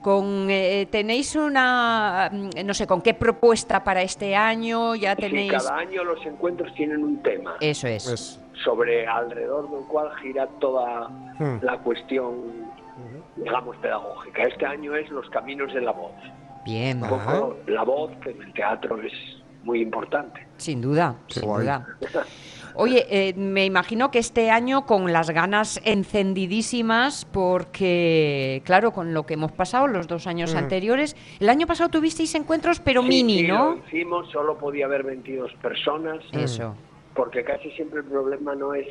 [0.00, 5.22] Con eh, tenéis una mm, no sé con qué propuesta para este año ya Sí,
[5.22, 10.10] tenéis cada año los encuentros tienen un tema eso es Es- sobre alrededor del cual
[10.22, 11.08] gira toda
[11.38, 11.58] Hmm.
[11.62, 12.34] la cuestión,
[13.36, 14.42] digamos, pedagógica.
[14.42, 16.10] Este año es los caminos de la voz.
[16.64, 19.12] bien Un poco la voz, que en el teatro es
[19.62, 20.44] muy importante.
[20.56, 21.62] sin duda Qué sin guay.
[21.62, 21.86] duda
[22.80, 29.26] Oye, eh, me imagino que este año con las ganas encendidísimas, porque, claro, con lo
[29.26, 30.58] que hemos pasado los dos años Mm.
[30.58, 33.70] anteriores, el año pasado tuvisteis encuentros, pero Sí, mini, sí, ¿no?
[33.74, 36.20] Lo hicimos, solo podía haber 22 personas.
[36.32, 36.76] Eso.
[37.14, 38.86] porque casi siempre el problema no es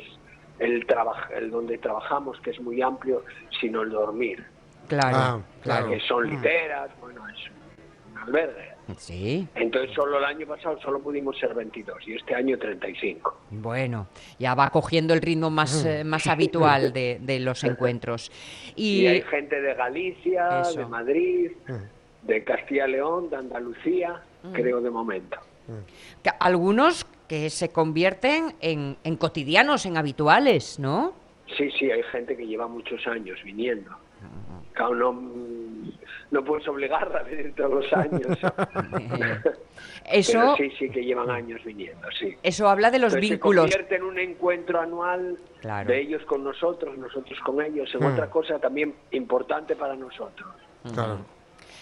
[0.58, 3.24] el trabajo, el donde trabajamos, que es muy amplio,
[3.58, 4.44] sino el dormir,
[4.86, 5.88] Claro, Ah, claro.
[5.88, 7.38] que son literas, bueno, es
[8.12, 8.68] un albergue.
[8.96, 13.36] Sí, Entonces solo el año pasado solo pudimos ser 22 y este año 35.
[13.50, 14.08] bueno,
[14.38, 18.30] ya va cogiendo el ritmo más, eh, más habitual de, de los encuentros.
[18.76, 20.78] Y, hay gente de Galicia, Eso.
[20.78, 21.50] de Madrid,
[22.22, 24.22] de Castilla y León, de Andalucía,
[24.52, 25.36] creo de momento.
[26.38, 31.12] algunos que se convierten en, en cotidianos, en habituales, ¿no?
[31.56, 33.90] Sí, sí, hay gente que lleva muchos años viniendo.
[34.78, 35.12] Claro, no,
[36.30, 38.26] no puedes obligarla a venir todos los años.
[40.10, 42.34] Eso, Pero sí, sí que llevan años viniendo, sí.
[42.42, 43.66] eso habla de los Entonces, vínculos.
[43.66, 45.88] Se convierte en un encuentro anual Claro.
[45.88, 48.12] de ellos con nosotros, nosotros con ellos, en Mm.
[48.12, 50.48] otra cosa también importante para nosotros.
[50.94, 51.18] Claro.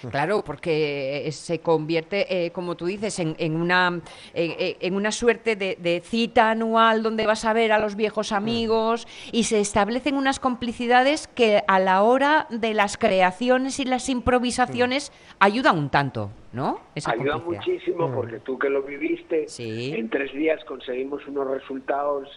[0.11, 4.01] Claro, porque eh, se convierte, eh, como tú dices, en, en una,
[4.34, 9.07] en una suerte de, de cita anual donde vas a ver a los viejos amigos
[9.32, 15.12] y se establecen unas complicidades que a la hora de las creaciones y las improvisaciones
[15.38, 16.80] ayudan un tanto, ¿no?
[16.94, 17.72] Esa Ayuda complicidad.
[17.74, 19.92] muchísimo porque tú que lo viviste, Sí.
[19.97, 22.28] en tres días conseguimos unos resultados,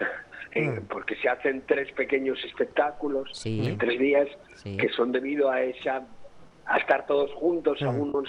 [0.88, 3.60] porque se hacen tres pequeños espectáculos Sí.
[3.66, 4.76] en tres días Sí.
[4.76, 6.02] que son debido a esa
[6.66, 8.28] a estar todos juntos, algunos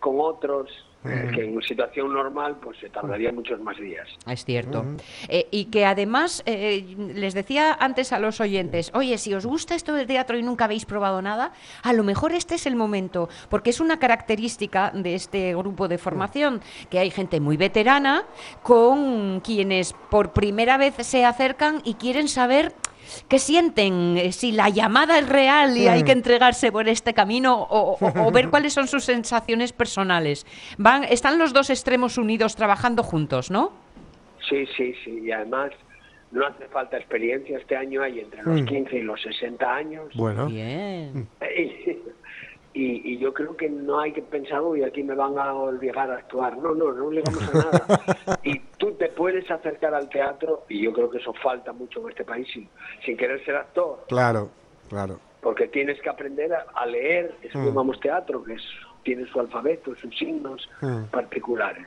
[0.00, 0.70] con otros,
[1.04, 4.08] eh, que en situación normal pues se tardaría muchos más días.
[4.26, 4.84] Es cierto.
[5.28, 9.74] Eh, y que además, eh, les decía antes a los oyentes, oye, si os gusta
[9.74, 13.28] esto del teatro y nunca habéis probado nada, a lo mejor este es el momento,
[13.50, 18.24] porque es una característica de este grupo de formación, que hay gente muy veterana
[18.62, 22.72] con quienes por primera vez se acercan y quieren saber...
[23.28, 24.16] ¿Qué sienten?
[24.18, 28.26] Eh, Si la llamada es real y hay que entregarse por este camino o, o-
[28.26, 30.46] o ver cuáles son sus sensaciones personales.
[30.78, 33.72] Van, están los dos extremos unidos trabajando juntos, ¿no?
[34.48, 35.70] Sí, sí, sí, y además
[36.30, 40.06] no hace falta experiencia, este año hay entre los 15 y los 60 años.
[40.14, 41.28] Bueno, Bien.
[42.76, 46.10] Y, y yo creo que no hay que pensar, uy, aquí me van a obligar
[46.10, 46.58] a actuar.
[46.58, 48.38] No, no, no obligamos a nada.
[48.42, 52.10] y tú te puedes acercar al teatro, y yo creo que eso falta mucho en
[52.10, 52.68] este país, sin,
[53.04, 54.50] sin querer ser actor, claro,
[54.88, 55.20] claro.
[55.40, 57.66] porque tienes que aprender a, a leer, eso Mm.
[57.66, 58.62] llamamos teatro, que es,
[59.04, 61.04] tiene su alfabeto, sus signos Mm.
[61.10, 61.86] particulares.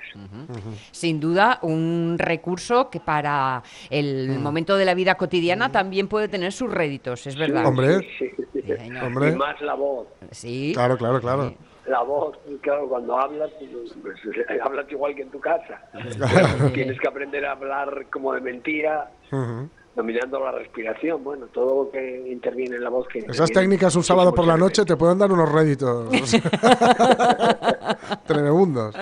[0.91, 6.51] Sin duda, un recurso que para el momento de la vida cotidiana también puede tener
[6.51, 7.65] sus réditos, es verdad.
[7.65, 8.61] Hombre, Sí, sí.
[8.67, 9.31] Sí, hombre.
[9.31, 10.07] Y más la voz.
[10.31, 10.71] Sí.
[10.73, 11.53] Claro, claro, claro.
[11.87, 14.17] La voz, claro, cuando hablas, pues, pues,
[14.63, 15.81] hablas igual que en tu casa.
[15.93, 19.69] Pero tienes que aprender a hablar como de mentira, Ujú.
[19.97, 21.23] Dominando la respiración.
[21.23, 23.07] Bueno, todo lo que interviene en la voz.
[23.07, 26.09] Que Esas técnicas un sábado por la noche te pueden dar unos réditos
[28.25, 28.95] tremendos.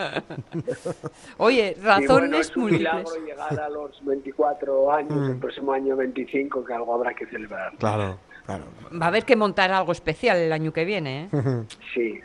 [1.37, 2.93] Oye, Y bueno, razones es un múltiples.
[2.93, 7.73] milagro llegar a los 24 años, el próximo año 25, que algo habrá que celebrar.
[7.77, 8.63] Claro, claro.
[8.99, 11.31] Va a haber que montar algo especial el año que viene, ¿eh?
[11.93, 12.19] Sí.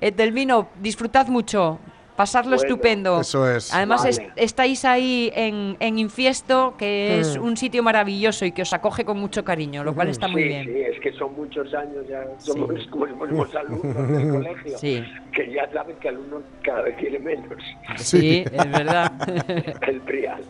[0.00, 1.78] Etelvino, disfrutad mucho.
[2.16, 3.20] Pasadlo Bueno, estupendo.
[3.20, 3.74] eso es.
[3.74, 4.10] Además, Vale.
[4.10, 7.42] es- estáis ahí en, en Infiesto, que es Mm.
[7.44, 10.48] un sitio maravilloso y que os acoge con mucho cariño, lo cual está muy sí,
[10.48, 10.64] bien.
[10.66, 15.02] sí, es que son muchos años ya, somos como fuéramos alumnos del colegio, Sí.
[15.32, 17.58] que ya sabes que alumnos cada vez tiene menos,
[17.96, 19.12] Sí, es verdad.
[19.88, 20.42] el trial.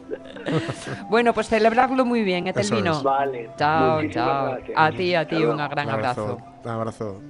[1.08, 2.92] bueno, pues celebradlo muy bien, Eso Etelvino.
[2.92, 3.02] es.
[3.02, 4.46] Vale, Chao, muchísimas chao.
[4.56, 4.76] gracias.
[4.78, 6.38] A ti, a ti, un gran Un abrazo.
[6.62, 7.20] Un abrazo.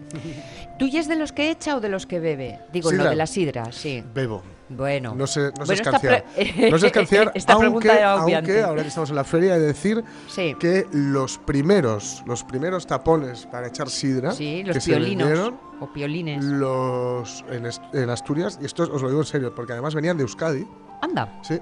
[0.78, 2.60] ¿Tú ya es de los que echa o de los que bebe?
[2.72, 4.02] Digo, lo de la sidra, sí.
[4.14, 4.42] Bebo.
[4.68, 5.14] Bueno.
[5.14, 6.24] No sé, no sé Bueno, esta escanciar.
[6.34, 9.66] pre- No sé escanciar, Esta aunque, aunque ahora que estamos en la feria, he de
[9.66, 10.56] decir Sí.
[10.58, 15.92] que los primeros, los primeros tapones para echar sidra Sí, que los se vendieron, o
[15.92, 16.42] piolines.
[16.44, 20.22] los en, en Asturias, y esto os lo digo en serio, porque además venían de
[20.22, 20.66] Euskadi,
[21.02, 21.38] Anda.
[21.42, 21.60] sí.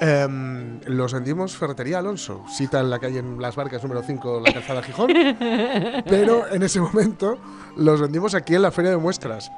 [0.00, 4.52] Em, los vendimos Ferretería Alonso, cita en la calle en Las Barcas número 5, la
[4.52, 5.12] calzada Gijón.
[6.08, 7.38] pero en ese momento
[7.76, 9.50] los vendimos aquí en la feria de muestras.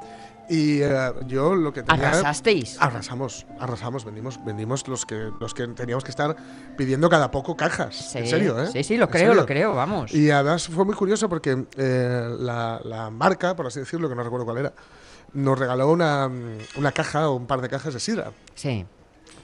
[0.48, 2.08] Y eh, yo lo que tenía.
[2.08, 2.76] ¿Arrasasteis?
[2.78, 6.36] Arrasamos, arrasamos, vendimos, vendimos los que los que teníamos que estar
[6.76, 7.96] pidiendo cada poco cajas.
[7.96, 8.68] Sí, en serio, ¿eh?
[8.72, 10.14] Sí, sí, lo creo, lo creo, vamos.
[10.14, 14.22] Y además fue muy curioso porque eh, la, la marca, por así decirlo, que no
[14.22, 14.72] recuerdo cuál era,
[15.32, 16.30] nos regaló una,
[16.76, 18.30] una caja o un par de cajas de sidra.
[18.54, 18.86] Sí.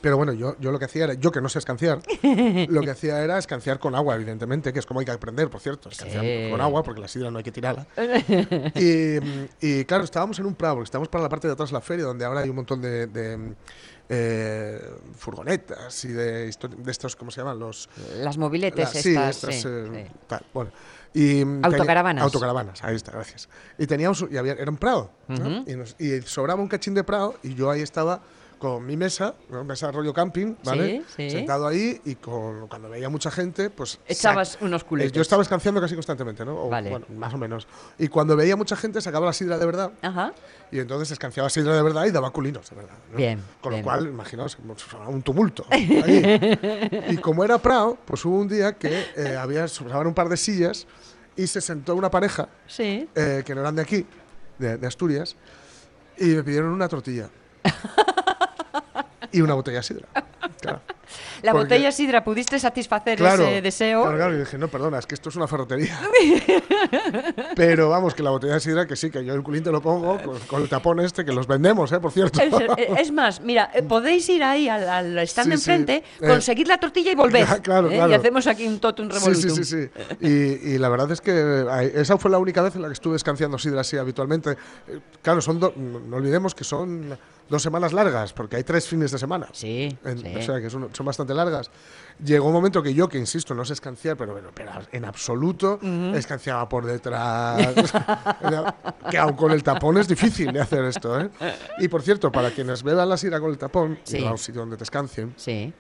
[0.03, 2.00] Pero bueno, yo, yo lo que hacía era, yo que no sé escanciar,
[2.68, 5.61] lo que hacía era escanciar con agua, evidentemente, que es como hay que aprender, por
[5.61, 6.48] cierto, escanciar Sí.
[6.50, 7.86] con agua, porque la sidra no hay que tirarla.
[8.74, 9.18] y,
[9.61, 11.80] y, claro, estábamos en un prado, porque estábamos para la parte de atrás de la
[11.80, 13.55] feria, donde ahora hay un montón de, de,
[14.09, 14.80] eh,
[15.16, 17.59] furgonetas y de, de estos, ¿cómo se llaman?
[17.59, 17.88] Los,
[18.18, 20.14] Las mobiletes la- sí, estas, estas, sí, eh, sí.
[20.26, 20.70] tal, bueno.
[21.14, 22.24] Y, Autocaravanas.
[22.24, 23.48] autocaravanas, ahí está, gracias.
[23.78, 25.61] Y teníamos, y había, era un prado, ¿no?
[25.61, 25.70] Ujú.
[25.70, 28.20] y, nos- y sobraba un cachín de prado, y yo ahí estaba
[28.63, 31.03] con mi mesa, una mesa rollo camping, ¿vale?
[31.09, 31.31] Sí, sí.
[31.31, 33.99] Sentado ahí, y con, cuando veía mucha gente, pues...
[34.07, 35.11] Echabas unos eh, culetes.
[35.11, 36.67] Yo estaba escanciando casi constantemente, ¿no?
[36.67, 36.89] O, Vale.
[36.89, 37.67] Bueno, más o menos.
[37.99, 40.33] Y cuando veía mucha gente, sacaba la sidra de verdad, Ajá.
[40.71, 42.95] y entonces escanciaba sidra de verdad y daba culinos de verdad.
[43.11, 43.17] ¿no?
[43.17, 43.83] Bien, Con bien.
[43.83, 44.57] lo cual, imaginaos,
[45.09, 45.67] un tumulto.
[45.69, 46.57] ahí.
[47.11, 50.37] y como era Prado, pues hubo un día que eh, había sobraban un par de
[50.37, 50.87] sillas
[51.35, 53.09] y se sentó una pareja Sí.
[53.17, 54.07] eh, que no eran de aquí,
[54.61, 55.35] de, de Asturias,
[56.17, 57.29] y me pidieron una tortilla.
[59.33, 60.07] y una botella de sidra.
[60.61, 60.80] Claro.
[61.43, 64.03] La Porque- botella sidra, ¿pudiste satisfacer Claro, ese deseo?
[64.03, 65.99] Claro, claro, y dije, no, perdona, es que esto es una ferretería.
[67.57, 69.80] Pero vamos, que la botella de sidra, que sí, que yo el culín te lo
[69.80, 72.01] pongo con, con el tapón este, que los vendemos, ¿eh?
[72.01, 72.41] Por cierto.
[72.41, 72.53] Es,
[73.01, 75.70] es más, mira, eh, podéis ir ahí al, al stand Sí, sí.
[75.70, 77.47] enfrente, Eh, conseguir la tortilla y volver.
[77.62, 77.97] Claro, ¿eh?
[77.97, 79.51] Y hacemos aquí un totum Sí, revolutum.
[79.57, 79.91] sí, sí, sí.
[80.20, 81.64] Y, y la verdad es que
[81.95, 84.53] esa fue la única vez en la que estuve escanciando sidra así habitualmente.
[84.89, 87.16] Eh, Claro, son do- no olvidemos que son
[87.53, 89.46] dos semanas largas, porque hay tres fines de semana.
[89.53, 90.34] Sí, En- sí.
[90.36, 91.70] O sea, que son, son bastante largas.
[92.24, 95.78] Llegó un momento que yo, que insisto, no sé escanciar, pero, bueno, pero en absoluto
[96.14, 97.92] escanciaba por detrás.
[99.11, 101.30] que aun con el tapón es difícil de hacer esto, ¿eh?
[101.78, 104.18] Y por cierto, para quienes beban la sidra con el tapón, Sí.
[104.18, 105.72] y a un sitio donde te escancien, Sí.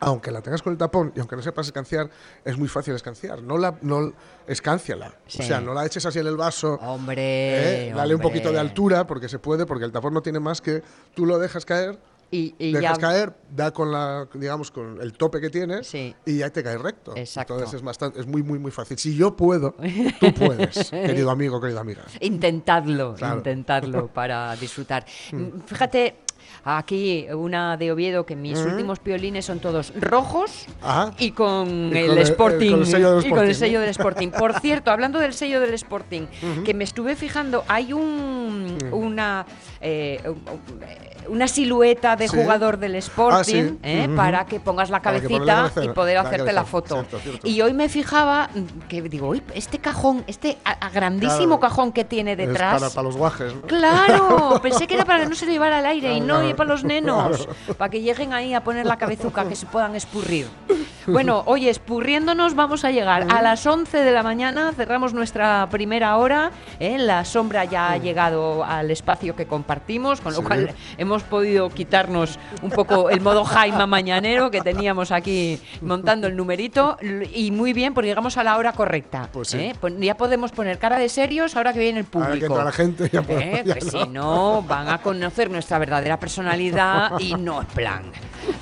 [0.00, 2.08] Aunque la tengas con el tapón y aunque no sepas escanciar,
[2.44, 3.42] es muy fácil escanciar.
[3.42, 4.12] No la, no,
[4.46, 5.14] escánciala.
[5.26, 5.42] Sí.
[5.42, 6.74] O sea, no la eches así en el vaso.
[6.82, 7.88] Hombre.
[7.88, 7.92] ¿eh?
[7.94, 10.82] Dale un poquito de altura porque se puede, porque el tapón no tiene más que
[11.14, 11.98] tú lo dejas caer,
[12.30, 12.80] Y, y ya.
[12.80, 16.14] dejas caer, da con la, digamos, con el tope que tienes Sí.
[16.26, 17.16] y ya te cae recto.
[17.16, 17.54] Exacto.
[17.54, 18.98] Entonces es bastante, es muy, muy, muy fácil.
[18.98, 19.74] Si yo puedo,
[20.20, 22.02] tú puedes, querido amigo, querida amiga.
[22.20, 23.36] Intentadlo, Claro.
[23.38, 25.06] intentadlo para disfrutar.
[25.32, 26.16] Mm, Fíjate,
[26.76, 31.12] aquí una de Oviedo que mis últimos piolines son todos rojos Ajá.
[31.18, 32.70] y con Y el con el- Sporting.
[32.72, 34.28] con el sello del y con el sello del Sporting.
[34.30, 36.26] Por cierto, hablando del sello del Sporting,
[36.64, 39.46] que me estuve fijando, hay un una
[39.80, 40.20] eh,
[41.28, 42.36] una silueta de Sí.
[42.36, 43.78] jugador del Sporting Ah, sí.
[43.82, 46.94] eh, para que pongas la cabecita y poder hacerte la foto.
[46.96, 47.46] Cierto, cierto.
[47.48, 48.50] Y hoy me fijaba
[48.88, 51.60] que digo, "Uy, este cajón, este a- a grandísimo Claro.
[51.60, 52.80] cajón que tiene Es detrás.
[52.80, 53.54] para, para los guajes.
[53.54, 53.60] ¿no?
[53.62, 56.48] Claro, pensé que era para que no se lo llevara al aire y no, claro.
[56.48, 59.94] y para los nenos, para que lleguen ahí a poner la cabezuca, que se puedan
[59.94, 60.46] escurrir.
[61.06, 66.16] Bueno, oye, escurriéndonos vamos a llegar a las 11 de la mañana, cerramos nuestra primera
[66.16, 66.50] hora,
[66.80, 66.98] ¿eh?
[66.98, 70.44] la sombra ya ha llegado al espacio que compartimos, con lo Sí.
[70.46, 76.36] cual hemos podido quitarnos un poco el modo Jaima mañanero que teníamos aquí montando el
[76.36, 76.96] numerito
[77.34, 79.28] y muy bien, porque llegamos a la hora correcta.
[79.32, 79.58] Pues sí.
[79.58, 79.74] ¿eh?
[79.80, 82.26] Pon- Ya podemos poner cara de serios ahora que viene el público.
[82.26, 83.90] Ahora que entra la gente, ya Eh, ya que no.
[83.90, 88.02] si no, van a conocer nuestra verdadera personalidad y no es plan.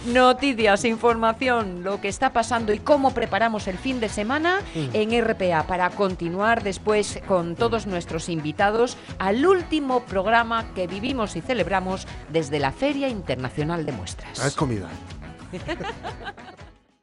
[0.07, 4.88] Noticias, información, lo que está pasando y cómo preparamos el fin de semana Mm.
[4.94, 11.40] en RPA para continuar después con todos nuestros invitados al último programa que vivimos y
[11.40, 14.40] celebramos desde la Feria Internacional de Muestras.
[14.40, 14.88] Ah, es comida.